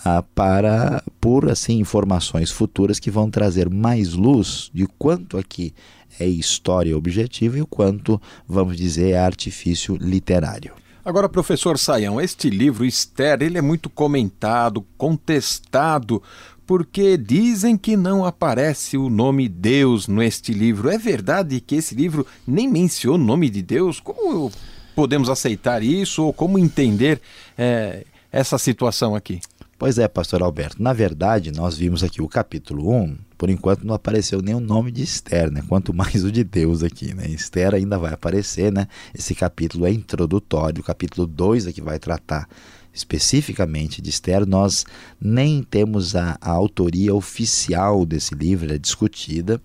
ah, 0.04 0.24
para 0.34 1.04
por 1.22 1.50
assim 1.50 1.80
informações 1.80 2.52
futuras 2.52 3.00
que 3.00 3.12
vão 3.12 3.30
trazer 3.30 3.70
mais 3.70 4.14
luz 4.14 4.70
de 4.74 4.88
quanto 4.98 5.38
aqui 5.38 5.74
é 6.20 6.28
história 6.28 6.98
objetiva 6.98 7.58
e 7.58 7.62
o 7.62 7.68
quanto, 7.68 8.22
vamos 8.48 8.78
dizer, 8.78 9.12
é 9.12 9.20
artifício 9.20 9.98
literário. 9.98 10.85
Agora, 11.06 11.30
professor 11.30 11.78
Saião, 11.78 12.20
este 12.20 12.50
livro, 12.50 12.84
Esther, 12.84 13.44
ele 13.44 13.60
é 13.60 13.62
muito 13.62 13.92
comentado, 13.92 14.84
contestado, 14.98 16.20
porque 16.66 17.16
dizem 17.16 17.78
que 17.78 17.96
não 17.96 18.26
aparece 18.26 18.98
o 18.98 19.08
nome 19.08 19.48
Deus 19.48 20.08
neste 20.08 20.52
livro. 20.52 20.90
É 20.90 20.98
verdade 20.98 21.62
que 21.62 21.76
esse 21.76 21.94
livro 21.94 22.26
nem 22.48 22.68
menciona 22.68 23.24
o 23.24 23.28
nome 23.28 23.52
de 23.52 23.62
Deus? 23.62 24.00
Como 24.00 24.52
podemos 24.96 25.30
aceitar 25.30 25.84
isso 25.84 26.24
ou 26.24 26.34
como 26.34 26.58
entender 26.58 27.22
é, 27.56 28.04
essa 28.32 28.58
situação 28.58 29.14
aqui? 29.14 29.40
Pois 29.78 29.98
é, 29.98 30.08
pastor 30.08 30.42
Alberto. 30.42 30.82
Na 30.82 30.94
verdade, 30.94 31.52
nós 31.52 31.78
vimos 31.78 32.02
aqui 32.02 32.22
o 32.22 32.30
capítulo 32.30 32.96
1, 32.96 33.18
por 33.38 33.50
enquanto 33.50 33.86
não 33.86 33.94
apareceu 33.94 34.42
nem 34.42 34.56
o 34.56 34.60
nome 34.62 34.90
de 34.90 35.04
Esther, 35.04 35.52
né? 35.52 35.62
Quanto 35.68 35.94
mais 35.94 36.24
o 36.24 36.32
de 36.32 36.46
Deus 36.46 36.82
aqui, 36.82 37.14
né? 37.14 37.28
Esther 37.28 37.76
ainda 37.76 37.98
vai 37.98 38.14
aparecer, 38.14 38.72
né? 38.72 38.88
Esse 39.14 39.36
capítulo 39.36 39.86
é 39.86 39.92
introdutório, 39.92 40.82
o 40.82 40.86
capítulo 40.86 41.28
2 41.28 41.68
aqui 41.68 41.82
vai 41.82 42.00
tratar 42.00 42.48
especificamente 42.94 44.02
de 44.02 44.10
Esther, 44.10 44.48
nós 44.48 44.86
nem 45.20 45.62
temos 45.62 46.16
a, 46.16 46.38
a 46.40 46.52
autoria 46.52 47.14
oficial 47.14 48.06
desse 48.06 48.34
livro, 48.34 48.74
é 48.74 48.78
discutida, 48.78 49.62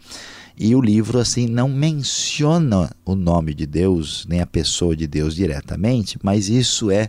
e 0.59 0.75
o 0.75 0.81
livro 0.81 1.21
assim 1.21 1.47
não 1.47 1.69
menciona 1.69 2.91
o 3.05 3.15
nome 3.15 3.55
de 3.55 3.65
Deus, 3.65 4.27
nem 4.29 4.41
a 4.41 4.47
pessoa 4.47 4.97
de 4.97 5.07
Deus 5.07 5.37
diretamente, 5.37 6.19
mas 6.21 6.49
isso 6.49 6.91
é 6.91 7.09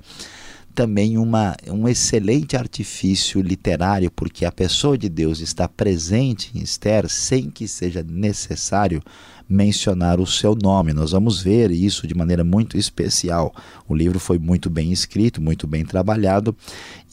também 0.73 1.17
uma, 1.17 1.55
um 1.67 1.87
excelente 1.87 2.55
artifício 2.55 3.41
literário, 3.41 4.09
porque 4.09 4.45
a 4.45 4.51
pessoa 4.51 4.97
de 4.97 5.09
Deus 5.09 5.39
está 5.39 5.67
presente 5.67 6.51
em 6.55 6.61
Esther 6.61 7.09
sem 7.09 7.49
que 7.49 7.67
seja 7.67 8.03
necessário 8.03 9.01
mencionar 9.47 10.19
o 10.19 10.25
seu 10.25 10.55
nome. 10.55 10.93
Nós 10.93 11.11
vamos 11.11 11.41
ver 11.41 11.71
isso 11.71 12.07
de 12.07 12.15
maneira 12.15 12.43
muito 12.43 12.77
especial. 12.77 13.53
O 13.87 13.93
livro 13.93 14.17
foi 14.19 14.39
muito 14.39 14.69
bem 14.69 14.91
escrito, 14.91 15.41
muito 15.41 15.67
bem 15.67 15.83
trabalhado, 15.83 16.55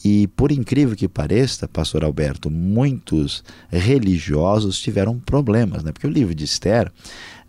e 0.03 0.27
por 0.27 0.51
incrível 0.51 0.95
que 0.95 1.07
pareça, 1.07 1.67
pastor 1.67 2.03
Alberto, 2.03 2.49
muitos 2.49 3.43
religiosos 3.69 4.79
tiveram 4.79 5.19
problemas, 5.19 5.83
né? 5.83 5.91
porque 5.91 6.07
o 6.07 6.11
livro 6.11 6.33
de 6.33 6.45
Esther. 6.45 6.91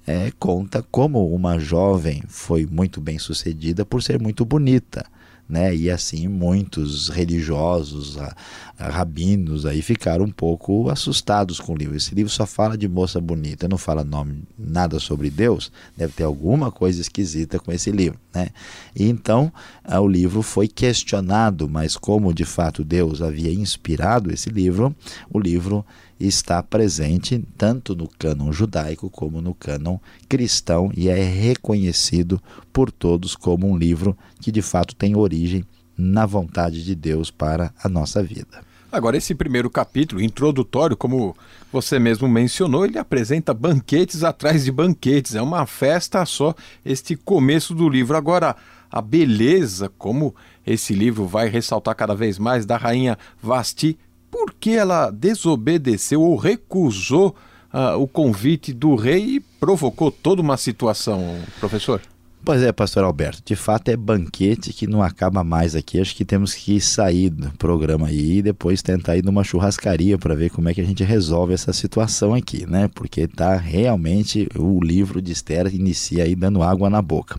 É, 0.07 0.33
conta 0.41 0.83
como 0.91 1.33
uma 1.33 1.59
jovem 1.59 2.23
foi 2.27 2.67
muito 2.67 3.03
bem 3.03 3.19
sucedida 3.19 3.85
por 3.85 4.03
ser 4.03 4.19
muito 4.19 4.47
bonita 4.47 5.05
né? 5.51 5.75
E 5.75 5.91
assim 5.91 6.29
muitos 6.29 7.09
religiosos, 7.09 8.17
a, 8.17 8.35
a, 8.79 8.89
rabinos 8.89 9.67
aí 9.67 9.83
ficaram 9.83 10.25
um 10.25 10.31
pouco 10.31 10.89
assustados 10.89 11.59
com 11.59 11.73
o 11.73 11.77
livro. 11.77 11.97
Esse 11.97 12.15
livro 12.15 12.31
só 12.31 12.47
fala 12.47 12.79
de 12.79 12.89
moça 12.89 13.21
bonita, 13.21 13.69
não 13.69 13.77
fala 13.77 14.05
nome 14.05 14.45
nada 14.59 14.99
sobre 15.01 15.29
Deus. 15.29 15.73
Deve 15.97 16.13
ter 16.13 16.25
alguma 16.25 16.71
coisa 16.71 17.01
esquisita 17.01 17.59
com 17.59 17.73
esse 17.73 17.91
livro, 17.91 18.19
né? 18.33 18.51
E 18.95 19.09
então 19.09 19.53
o 20.01 20.07
livro 20.07 20.41
foi 20.43 20.69
questionado, 20.69 21.69
mas 21.69 21.97
como 21.97 22.33
de 22.33 22.45
fato 22.45 22.85
Deus 22.85 23.21
havia 23.21 23.53
inspirado 23.53 24.33
esse 24.33 24.49
livro, 24.49 24.95
o 25.33 25.39
livro 25.39 25.85
está 26.21 26.63
presente 26.63 27.43
tanto 27.57 27.97
no 27.97 28.07
cânon 28.07 28.53
judaico 28.53 29.09
como 29.09 29.41
no 29.41 29.55
cânon 29.55 29.99
cristão 30.29 30.93
e 30.95 31.09
é 31.09 31.15
reconhecido 31.15 32.41
por 32.73 32.93
todos 32.93 33.35
como 33.35 33.67
um 33.67 33.77
livro 33.77 34.17
que 34.41 34.53
de 34.53 34.61
fato 34.61 34.95
tem 34.95 35.17
origem 35.17 35.65
na 35.97 36.27
vontade 36.27 36.85
de 36.85 36.95
Deus 36.95 37.31
para 37.31 37.73
a 37.83 37.89
nossa 37.89 38.23
vida. 38.23 38.63
Agora, 38.93 39.17
esse 39.17 39.37
primeiro 39.37 39.71
capítulo, 39.71 40.21
introdutório, 40.21 40.97
como 40.97 41.37
você 41.73 41.99
mesmo 41.99 42.27
mencionou, 42.27 42.85
ele 42.85 42.99
apresenta 42.99 43.55
banquetes 43.55 44.25
atrás 44.25 44.65
de 44.65 44.73
banquetes. 44.73 45.37
É 45.37 45.43
uma 45.43 45.65
festa 45.65 46.27
só 46.27 46.55
este 46.85 47.15
começo 47.15 47.73
do 47.73 47.89
livro. 47.89 48.17
Agora, 48.17 48.57
a 48.91 49.01
beleza, 49.01 49.89
como 49.97 50.35
esse 50.67 50.93
livro 50.93 51.25
vai 51.25 51.49
ressaltar 51.49 51.95
cada 51.95 52.17
vez 52.17 52.37
mais, 52.37 52.67
da 52.67 52.77
rainha 52.77 53.17
Vasti 53.41 53.97
por 54.31 54.55
que 54.55 54.77
ela 54.77 55.11
desobedeceu 55.11 56.23
ou 56.23 56.37
recusou 56.37 57.35
uh, 57.73 58.01
o 58.01 58.07
convite 58.07 58.73
do 58.73 58.95
rei 58.95 59.37
e 59.37 59.41
provocou 59.41 60.11
toda 60.11 60.41
uma 60.41 60.57
situação, 60.57 61.39
professor? 61.59 62.01
Pois 62.43 62.63
é, 62.63 62.73
pastor 62.73 63.05
Alberto, 63.05 63.43
de 63.45 63.55
fato 63.55 63.91
é 63.91 63.97
banquete 63.97 64.73
que 64.73 64.87
não 64.87 65.03
acaba 65.03 65.45
mais 65.45 65.77
aqui. 65.77 66.01
Acho 66.01 66.17
que 66.17 66.25
temos 66.25 66.55
que 66.55 66.81
sair 66.81 67.29
do 67.29 67.51
programa 67.53 68.07
aí 68.09 68.39
e 68.39 68.43
depois 68.43 68.81
tentar 68.81 69.19
ir 69.19 69.23
numa 69.23 69.45
churrascaria 69.45 70.17
para 70.17 70.35
ver 70.35 70.49
como 70.51 70.69
é 70.69 70.75
que 70.75 70.81
a 70.81 70.85
gente 70.85 71.05
resolve 71.05 71.53
essa 71.53 71.71
situação 71.71 72.33
aqui, 72.33 72.65
né? 72.67 72.89
Porque 72.95 73.29
tá 73.29 73.57
realmente 73.57 74.49
o 74.57 74.83
livro 74.83 75.21
de 75.21 75.33
Esther 75.33 75.73
inicia 75.75 76.25
aí 76.25 76.35
dando 76.35 76.63
água 76.63 76.89
na 76.89 77.03
boca. 77.03 77.39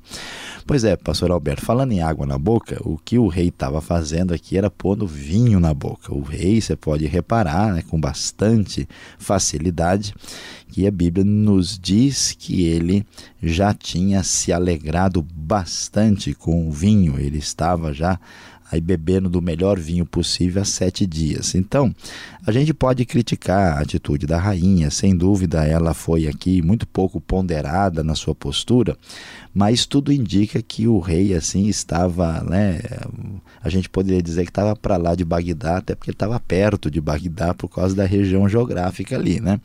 Pois 0.67 0.83
é, 0.83 0.95
pastor 0.95 1.31
Alberto, 1.31 1.65
falando 1.65 1.91
em 1.91 2.01
água 2.01 2.25
na 2.25 2.37
boca, 2.37 2.77
o 2.81 2.95
que 2.97 3.17
o 3.17 3.27
rei 3.27 3.47
estava 3.47 3.81
fazendo 3.81 4.35
aqui 4.35 4.55
era 4.55 4.69
pondo 4.69 5.07
vinho 5.07 5.59
na 5.59 5.73
boca. 5.73 6.13
O 6.13 6.21
rei, 6.21 6.61
você 6.61 6.75
pode 6.75 7.07
reparar, 7.07 7.73
né, 7.73 7.83
com 7.89 7.99
bastante 7.99 8.87
facilidade, 9.17 10.13
que 10.71 10.87
a 10.87 10.91
Bíblia 10.91 11.25
nos 11.25 11.77
diz 11.77 12.35
que 12.37 12.63
ele 12.63 13.05
já 13.43 13.73
tinha 13.73 14.23
se 14.23 14.53
alegrado 14.53 15.21
bastante 15.21 16.33
com 16.33 16.67
o 16.67 16.71
vinho, 16.71 17.19
ele 17.19 17.37
estava 17.37 17.93
já 17.93 18.17
aí 18.71 18.79
bebendo 18.79 19.29
do 19.29 19.41
melhor 19.41 19.77
vinho 19.77 20.05
possível 20.05 20.61
há 20.61 20.65
sete 20.65 21.05
dias. 21.05 21.53
Então, 21.55 21.93
a 22.47 22.51
gente 22.53 22.73
pode 22.73 23.05
criticar 23.05 23.77
a 23.77 23.81
atitude 23.81 24.25
da 24.25 24.39
rainha, 24.39 24.89
sem 24.89 25.13
dúvida 25.13 25.65
ela 25.65 25.93
foi 25.93 26.25
aqui 26.25 26.61
muito 26.61 26.87
pouco 26.87 27.19
ponderada 27.19 28.01
na 28.01 28.15
sua 28.15 28.33
postura, 28.33 28.97
mas 29.53 29.85
tudo 29.85 30.13
indica 30.13 30.61
que 30.61 30.87
o 30.87 30.99
rei 30.99 31.33
assim 31.33 31.67
estava, 31.67 32.41
né, 32.43 32.79
a 33.61 33.69
gente 33.69 33.89
poderia 33.89 34.23
dizer 34.23 34.45
que 34.45 34.51
estava 34.51 34.73
para 34.73 34.95
lá 34.95 35.15
de 35.15 35.25
Bagdá, 35.25 35.77
até 35.77 35.93
porque 35.93 36.11
estava 36.11 36.39
perto 36.39 36.89
de 36.89 37.01
Bagdá 37.01 37.53
por 37.53 37.67
causa 37.67 37.93
da 37.93 38.05
região 38.05 38.47
geográfica 38.47 39.17
ali, 39.17 39.41
né? 39.41 39.59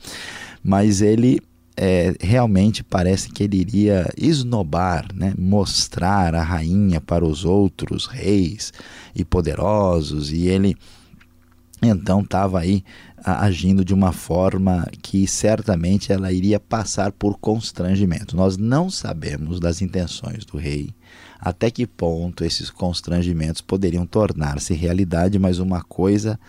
Mas 0.67 1.01
ele 1.01 1.41
é, 1.77 2.13
realmente 2.21 2.83
parece 2.83 3.31
que 3.31 3.45
ele 3.45 3.57
iria 3.57 4.13
esnobar, 4.17 5.07
né? 5.15 5.33
mostrar 5.39 6.35
a 6.35 6.43
rainha 6.43 7.01
para 7.01 7.25
os 7.25 7.45
outros 7.45 8.07
reis 8.07 8.73
e 9.15 9.25
poderosos, 9.25 10.33
e 10.33 10.49
ele 10.49 10.75
então 11.81 12.21
estava 12.21 12.59
aí 12.59 12.83
agindo 13.25 13.85
de 13.85 13.95
uma 13.95 14.11
forma 14.11 14.89
que 15.01 15.25
certamente 15.29 16.13
ela 16.13 16.33
iria 16.33 16.59
passar 16.59 17.13
por 17.13 17.39
constrangimento. 17.39 18.37
Nós 18.37 18.57
não 18.57 18.91
sabemos 18.91 19.61
das 19.61 19.81
intenções 19.81 20.45
do 20.45 20.57
rei, 20.57 20.91
até 21.39 21.71
que 21.71 21.87
ponto 21.87 22.45
esses 22.45 22.71
constrangimentos 22.71 23.61
poderiam 23.61 24.05
tornar-se 24.05 24.75
realidade, 24.75 25.39
mas 25.39 25.61
uma 25.61 25.81
coisa 25.85 26.41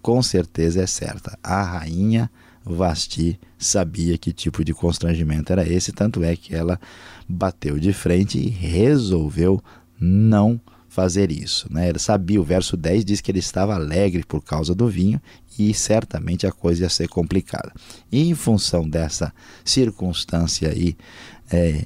com 0.00 0.22
certeza 0.22 0.80
é 0.80 0.86
certa: 0.86 1.36
a 1.42 1.60
rainha 1.60 2.30
Vasti 2.64 3.38
sabia 3.58 4.16
que 4.16 4.32
tipo 4.32 4.64
de 4.64 4.72
constrangimento 4.72 5.52
era 5.52 5.68
esse, 5.68 5.92
tanto 5.92 6.24
é 6.24 6.34
que 6.34 6.54
ela 6.54 6.80
bateu 7.28 7.78
de 7.78 7.92
frente 7.92 8.38
e 8.38 8.48
resolveu 8.48 9.62
não 10.00 10.60
fazer 10.94 11.32
isso. 11.32 11.66
Né? 11.72 11.88
Ele 11.88 11.98
sabia, 11.98 12.40
o 12.40 12.44
verso 12.44 12.76
10 12.76 13.04
diz 13.04 13.20
que 13.20 13.30
ele 13.30 13.40
estava 13.40 13.74
alegre 13.74 14.24
por 14.24 14.40
causa 14.42 14.74
do 14.74 14.88
vinho 14.88 15.20
e 15.58 15.74
certamente 15.74 16.46
a 16.46 16.52
coisa 16.52 16.84
ia 16.84 16.88
ser 16.88 17.08
complicada. 17.08 17.72
E 18.12 18.28
em 18.28 18.34
função 18.34 18.88
dessa 18.88 19.34
circunstância 19.64 20.70
aí, 20.70 20.96
é, 21.50 21.84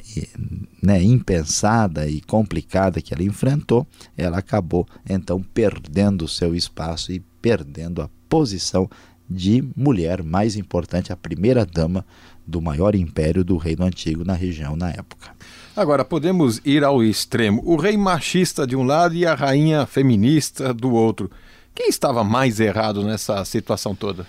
né, 0.82 1.02
impensada 1.02 2.06
e 2.06 2.20
complicada 2.20 3.00
que 3.00 3.14
ela 3.14 3.22
enfrentou, 3.22 3.86
ela 4.16 4.38
acabou 4.38 4.86
então 5.08 5.42
perdendo 5.42 6.26
o 6.26 6.28
seu 6.28 6.54
espaço 6.54 7.10
e 7.10 7.20
perdendo 7.40 8.02
a 8.02 8.10
posição 8.28 8.88
de 9.28 9.62
mulher 9.76 10.22
mais 10.22 10.56
importante, 10.56 11.12
a 11.12 11.16
primeira 11.16 11.66
dama 11.66 12.04
do 12.46 12.62
maior 12.62 12.94
império 12.94 13.44
do 13.44 13.56
Reino 13.56 13.84
Antigo 13.84 14.24
na 14.24 14.32
região 14.32 14.74
na 14.74 14.90
época. 14.90 15.30
Agora, 15.76 16.04
podemos 16.04 16.60
ir 16.64 16.82
ao 16.82 17.02
extremo: 17.04 17.62
o 17.64 17.76
rei 17.76 17.96
machista 17.96 18.66
de 18.66 18.74
um 18.74 18.82
lado 18.82 19.14
e 19.14 19.26
a 19.26 19.34
rainha 19.34 19.86
feminista 19.86 20.72
do 20.72 20.92
outro. 20.92 21.30
Quem 21.74 21.88
estava 21.88 22.24
mais 22.24 22.58
errado 22.58 23.04
nessa 23.04 23.44
situação 23.44 23.94
toda? 23.94 24.26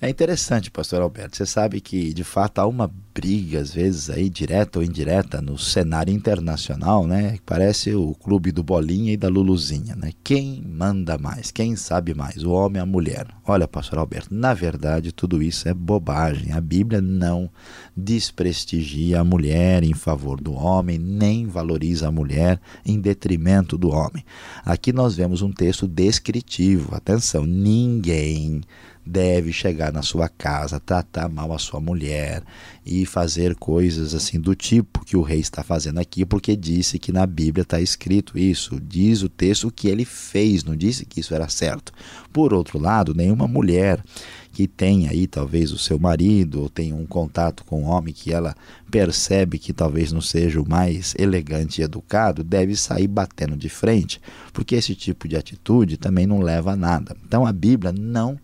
É 0.00 0.08
interessante, 0.08 0.70
pastor 0.70 1.02
Alberto. 1.02 1.36
Você 1.36 1.44
sabe 1.44 1.80
que, 1.80 2.14
de 2.14 2.22
fato, 2.22 2.60
há 2.60 2.66
uma 2.68 2.88
briga, 3.12 3.60
às 3.60 3.74
vezes, 3.74 4.08
aí, 4.08 4.30
direta 4.30 4.78
ou 4.78 4.84
indireta, 4.84 5.42
no 5.42 5.58
cenário 5.58 6.14
internacional, 6.14 7.04
né? 7.04 7.36
Parece 7.44 7.92
o 7.96 8.14
clube 8.14 8.52
do 8.52 8.62
Bolinha 8.62 9.12
e 9.12 9.16
da 9.16 9.28
Luluzinha, 9.28 9.96
né? 9.96 10.12
Quem 10.22 10.62
manda 10.64 11.18
mais? 11.18 11.50
Quem 11.50 11.74
sabe 11.74 12.14
mais? 12.14 12.44
O 12.44 12.52
homem 12.52 12.80
ou 12.80 12.84
a 12.84 12.86
mulher? 12.86 13.26
Olha, 13.44 13.66
pastor 13.66 13.98
Alberto, 13.98 14.32
na 14.32 14.54
verdade, 14.54 15.10
tudo 15.10 15.42
isso 15.42 15.68
é 15.68 15.74
bobagem. 15.74 16.52
A 16.52 16.60
Bíblia 16.60 17.00
não 17.00 17.50
desprestigia 17.96 19.18
a 19.18 19.24
mulher 19.24 19.82
em 19.82 19.94
favor 19.94 20.40
do 20.40 20.52
homem, 20.52 20.96
nem 20.96 21.44
valoriza 21.44 22.06
a 22.06 22.12
mulher 22.12 22.60
em 22.86 23.00
detrimento 23.00 23.76
do 23.76 23.88
homem. 23.88 24.24
Aqui 24.64 24.92
nós 24.92 25.16
vemos 25.16 25.42
um 25.42 25.50
texto 25.50 25.88
descritivo. 25.88 26.94
Atenção, 26.94 27.44
ninguém 27.44 28.60
deve 29.08 29.52
chegar 29.52 29.90
na 29.90 30.02
sua 30.02 30.28
casa, 30.28 30.78
tratar 30.78 31.28
mal 31.28 31.52
a 31.52 31.58
sua 31.58 31.80
mulher 31.80 32.42
e 32.84 33.06
fazer 33.06 33.54
coisas 33.54 34.14
assim 34.14 34.38
do 34.38 34.54
tipo 34.54 35.04
que 35.04 35.16
o 35.16 35.22
rei 35.22 35.40
está 35.40 35.62
fazendo 35.62 35.98
aqui, 35.98 36.26
porque 36.26 36.54
disse 36.54 36.98
que 36.98 37.10
na 37.10 37.26
Bíblia 37.26 37.62
está 37.62 37.80
escrito 37.80 38.38
isso, 38.38 38.78
diz 38.80 39.22
o 39.22 39.28
texto 39.28 39.70
que 39.70 39.88
ele 39.88 40.04
fez, 40.04 40.62
não 40.62 40.76
disse 40.76 41.06
que 41.06 41.20
isso 41.20 41.34
era 41.34 41.48
certo. 41.48 41.92
Por 42.32 42.52
outro 42.52 42.78
lado, 42.78 43.14
nenhuma 43.14 43.48
mulher 43.48 44.04
que 44.52 44.66
tenha 44.66 45.10
aí 45.10 45.26
talvez 45.26 45.72
o 45.72 45.78
seu 45.78 45.98
marido 45.98 46.62
ou 46.62 46.68
tenha 46.68 46.94
um 46.94 47.06
contato 47.06 47.64
com 47.64 47.82
um 47.82 47.86
homem 47.86 48.12
que 48.12 48.32
ela 48.32 48.54
percebe 48.90 49.58
que 49.58 49.72
talvez 49.72 50.12
não 50.12 50.20
seja 50.20 50.60
o 50.60 50.68
mais 50.68 51.14
elegante 51.18 51.80
e 51.80 51.84
educado, 51.84 52.44
deve 52.44 52.76
sair 52.76 53.06
batendo 53.06 53.56
de 53.56 53.68
frente, 53.68 54.20
porque 54.52 54.74
esse 54.74 54.94
tipo 54.94 55.26
de 55.26 55.36
atitude 55.36 55.96
também 55.96 56.26
não 56.26 56.40
leva 56.40 56.72
a 56.72 56.76
nada. 56.76 57.16
Então 57.24 57.46
a 57.46 57.52
Bíblia 57.52 57.92
não 57.92 58.38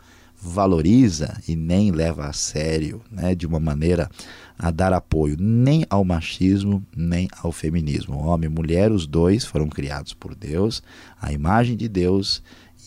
valoriza 0.44 1.40
e 1.48 1.56
nem 1.56 1.90
leva 1.90 2.26
a 2.26 2.32
sério, 2.32 3.00
né, 3.10 3.34
de 3.34 3.46
uma 3.46 3.58
maneira 3.58 4.10
a 4.58 4.70
dar 4.70 4.92
apoio 4.92 5.36
nem 5.40 5.86
ao 5.88 6.04
machismo 6.04 6.84
nem 6.94 7.28
ao 7.42 7.50
feminismo. 7.50 8.18
Homem 8.18 8.50
e 8.50 8.52
mulher, 8.52 8.92
os 8.92 9.06
dois 9.06 9.44
foram 9.44 9.68
criados 9.68 10.12
por 10.12 10.34
Deus, 10.34 10.82
a 11.20 11.32
imagem 11.32 11.76
de 11.76 11.88
Deus 11.88 12.42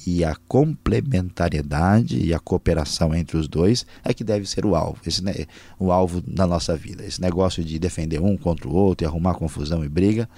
e 0.05 0.23
a 0.23 0.35
complementariedade 0.47 2.23
e 2.23 2.33
a 2.33 2.39
cooperação 2.39 3.13
entre 3.13 3.35
os 3.35 3.47
dois 3.47 3.85
é 4.03 4.13
que 4.13 4.23
deve 4.23 4.45
ser 4.45 4.65
o 4.65 4.75
alvo, 4.75 4.99
esse, 5.05 5.23
né, 5.23 5.33
o 5.79 5.91
alvo 5.91 6.21
da 6.21 6.45
nossa 6.45 6.77
vida. 6.77 7.03
Esse 7.03 7.19
negócio 7.19 7.63
de 7.63 7.79
defender 7.79 8.21
um 8.21 8.37
contra 8.37 8.67
o 8.67 8.73
outro 8.73 9.05
e 9.05 9.07
arrumar 9.07 9.33
confusão 9.33 9.83
e 9.83 9.89
briga 9.89 10.29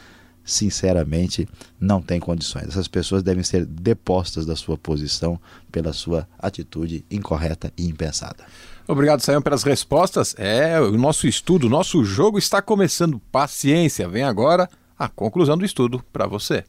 sinceramente 0.49 1.47
não 1.79 2.01
tem 2.01 2.19
condições. 2.19 2.67
Essas 2.67 2.88
pessoas 2.88 3.23
devem 3.23 3.43
ser 3.43 3.65
depostas 3.65 4.45
da 4.45 4.55
sua 4.55 4.77
posição 4.77 5.39
pela 5.71 5.93
sua 5.93 6.27
atitude 6.38 7.05
incorreta 7.09 7.71
e 7.77 7.88
impensada. 7.88 8.45
Obrigado, 8.88 9.21
Sayão, 9.21 9.41
pelas 9.41 9.63
respostas. 9.63 10.35
É, 10.38 10.79
o 10.81 10.97
nosso 10.97 11.27
estudo, 11.27 11.67
o 11.67 11.69
nosso 11.69 12.03
jogo 12.03 12.39
está 12.39 12.62
começando. 12.62 13.21
Paciência, 13.31 14.09
vem 14.09 14.23
agora 14.23 14.67
a 14.97 15.07
conclusão 15.07 15.57
do 15.57 15.63
estudo 15.63 16.03
para 16.12 16.25
você. 16.25 16.63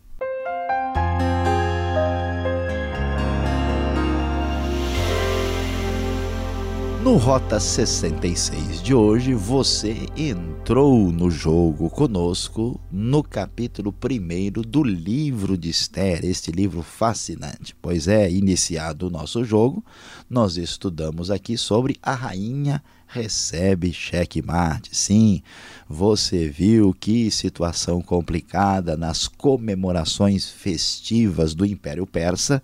No 7.10 7.16
Rota 7.16 7.58
66 7.58 8.80
de 8.80 8.94
hoje, 8.94 9.34
você 9.34 10.06
entrou 10.16 11.10
no 11.10 11.28
jogo 11.28 11.90
conosco 11.90 12.80
no 12.88 13.24
capítulo 13.24 13.92
1 13.92 14.62
do 14.62 14.84
livro 14.84 15.58
de 15.58 15.70
Esther, 15.70 16.24
este 16.24 16.52
livro 16.52 16.82
fascinante. 16.82 17.74
Pois 17.82 18.06
é, 18.06 18.30
iniciado 18.30 19.08
o 19.08 19.10
nosso 19.10 19.42
jogo, 19.44 19.84
nós 20.30 20.56
estudamos 20.56 21.32
aqui 21.32 21.58
sobre 21.58 21.96
a 22.00 22.14
rainha 22.14 22.80
recebe 23.08 23.92
cheque-mate. 23.92 24.96
Sim, 24.96 25.42
você 25.88 26.48
viu 26.48 26.94
que 26.94 27.28
situação 27.28 28.00
complicada 28.00 28.96
nas 28.96 29.26
comemorações 29.26 30.48
festivas 30.48 31.56
do 31.56 31.66
Império 31.66 32.06
Persa, 32.06 32.62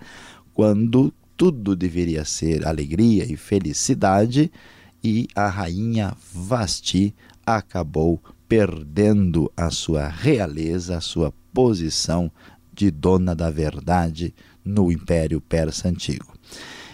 quando 0.54 1.12
tudo 1.36 1.76
deveria 1.76 2.24
ser 2.24 2.66
alegria 2.66 3.24
e 3.24 3.36
felicidade, 3.36 4.50
e 5.02 5.28
a 5.34 5.48
rainha 5.48 6.16
Vasti 6.32 7.14
acabou 7.44 8.20
perdendo 8.48 9.52
a 9.56 9.70
sua 9.70 10.08
realeza, 10.08 10.96
a 10.96 11.00
sua 11.00 11.32
posição 11.52 12.30
de 12.72 12.90
dona 12.90 13.34
da 13.34 13.50
verdade 13.50 14.34
no 14.64 14.90
Império 14.90 15.40
Persa 15.40 15.88
Antigo. 15.88 16.34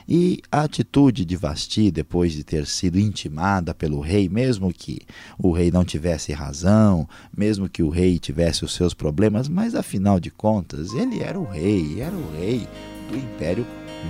E 0.09 0.43
a 0.51 0.63
atitude 0.63 1.25
de 1.25 1.37
Vasti, 1.37 1.91
depois 1.91 2.33
de 2.33 2.43
ter 2.43 2.67
sido 2.67 2.99
intimada 2.99 3.73
pelo 3.73 4.01
rei, 4.01 4.29
mesmo 4.29 4.73
que 4.73 5.01
o 5.39 5.53
rei 5.53 5.71
não 5.71 5.85
tivesse 5.85 6.33
razão, 6.33 7.09
mesmo 7.37 7.69
que 7.69 7.83
o 7.83 7.89
rei 7.89 8.19
tivesse 8.19 8.65
os 8.65 8.75
seus 8.75 8.93
problemas, 8.93 9.49
mas 9.49 9.75
afinal 9.75 10.19
de 10.19 10.31
contas, 10.31 10.93
ele 10.93 11.21
era 11.21 11.39
o 11.39 11.45
rei, 11.45 12.01
era 12.01 12.15
o 12.15 12.33
rei 12.37 12.67
do 13.09 13.17
Império 13.17 13.65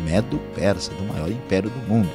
Medo-Persa, 0.05 0.93
do 0.95 1.05
maior 1.05 1.31
império 1.31 1.71
do 1.71 1.89
mundo. 1.89 2.11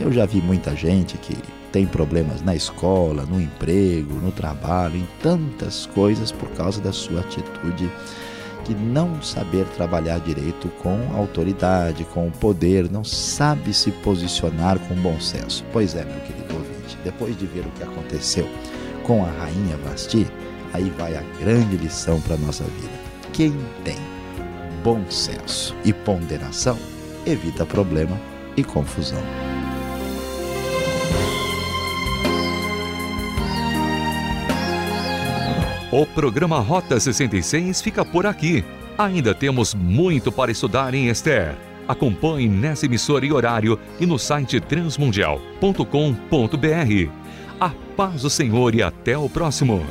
Eu 0.00 0.12
já 0.12 0.24
vi 0.26 0.40
muita 0.40 0.74
gente 0.74 1.18
que 1.18 1.36
tem 1.70 1.86
problemas 1.86 2.42
na 2.42 2.54
escola, 2.54 3.24
no 3.24 3.40
emprego, 3.40 4.14
no 4.14 4.32
trabalho, 4.32 4.96
em 4.96 5.06
tantas 5.22 5.86
coisas 5.86 6.32
por 6.32 6.48
causa 6.50 6.80
da 6.80 6.92
sua 6.92 7.20
atitude 7.20 7.90
de 8.64 8.74
não 8.74 9.20
saber 9.22 9.64
trabalhar 9.76 10.20
direito 10.20 10.68
com 10.82 10.98
autoridade, 11.14 12.04
com 12.04 12.28
o 12.28 12.30
poder, 12.30 12.90
não 12.90 13.04
sabe 13.04 13.72
se 13.72 13.90
posicionar 13.90 14.78
com 14.78 14.94
bom 14.96 15.18
senso. 15.20 15.64
Pois 15.72 15.94
é, 15.94 16.04
meu 16.04 16.20
querido 16.20 16.54
ouvinte, 16.54 16.98
depois 17.02 17.36
de 17.36 17.46
ver 17.46 17.60
o 17.66 17.70
que 17.70 17.82
aconteceu 17.82 18.48
com 19.04 19.24
a 19.24 19.30
rainha 19.30 19.76
Vasti, 19.84 20.26
aí 20.72 20.90
vai 20.98 21.16
a 21.16 21.22
grande 21.40 21.76
lição 21.76 22.20
para 22.20 22.34
a 22.34 22.38
nossa 22.38 22.64
vida. 22.64 22.92
Quem 23.32 23.52
tem 23.84 23.98
bom 24.84 25.02
senso 25.10 25.74
e 25.84 25.92
ponderação 25.92 26.78
evita 27.26 27.66
problema 27.66 28.18
e 28.56 28.64
confusão. 28.64 29.22
O 35.92 36.06
programa 36.06 36.60
Rota 36.60 37.00
66 37.00 37.82
fica 37.82 38.04
por 38.04 38.24
aqui. 38.24 38.64
Ainda 38.96 39.34
temos 39.34 39.74
muito 39.74 40.30
para 40.30 40.52
estudar 40.52 40.94
em 40.94 41.08
Esther. 41.08 41.56
Acompanhe 41.88 42.48
nessa 42.48 42.86
emissora 42.86 43.26
e 43.26 43.32
horário 43.32 43.78
e 43.98 44.06
no 44.06 44.16
site 44.16 44.60
transmundial.com.br. 44.60 47.10
A 47.58 47.70
paz 47.96 48.22
do 48.22 48.30
Senhor 48.30 48.74
e 48.74 48.82
até 48.82 49.18
o 49.18 49.28
próximo. 49.28 49.84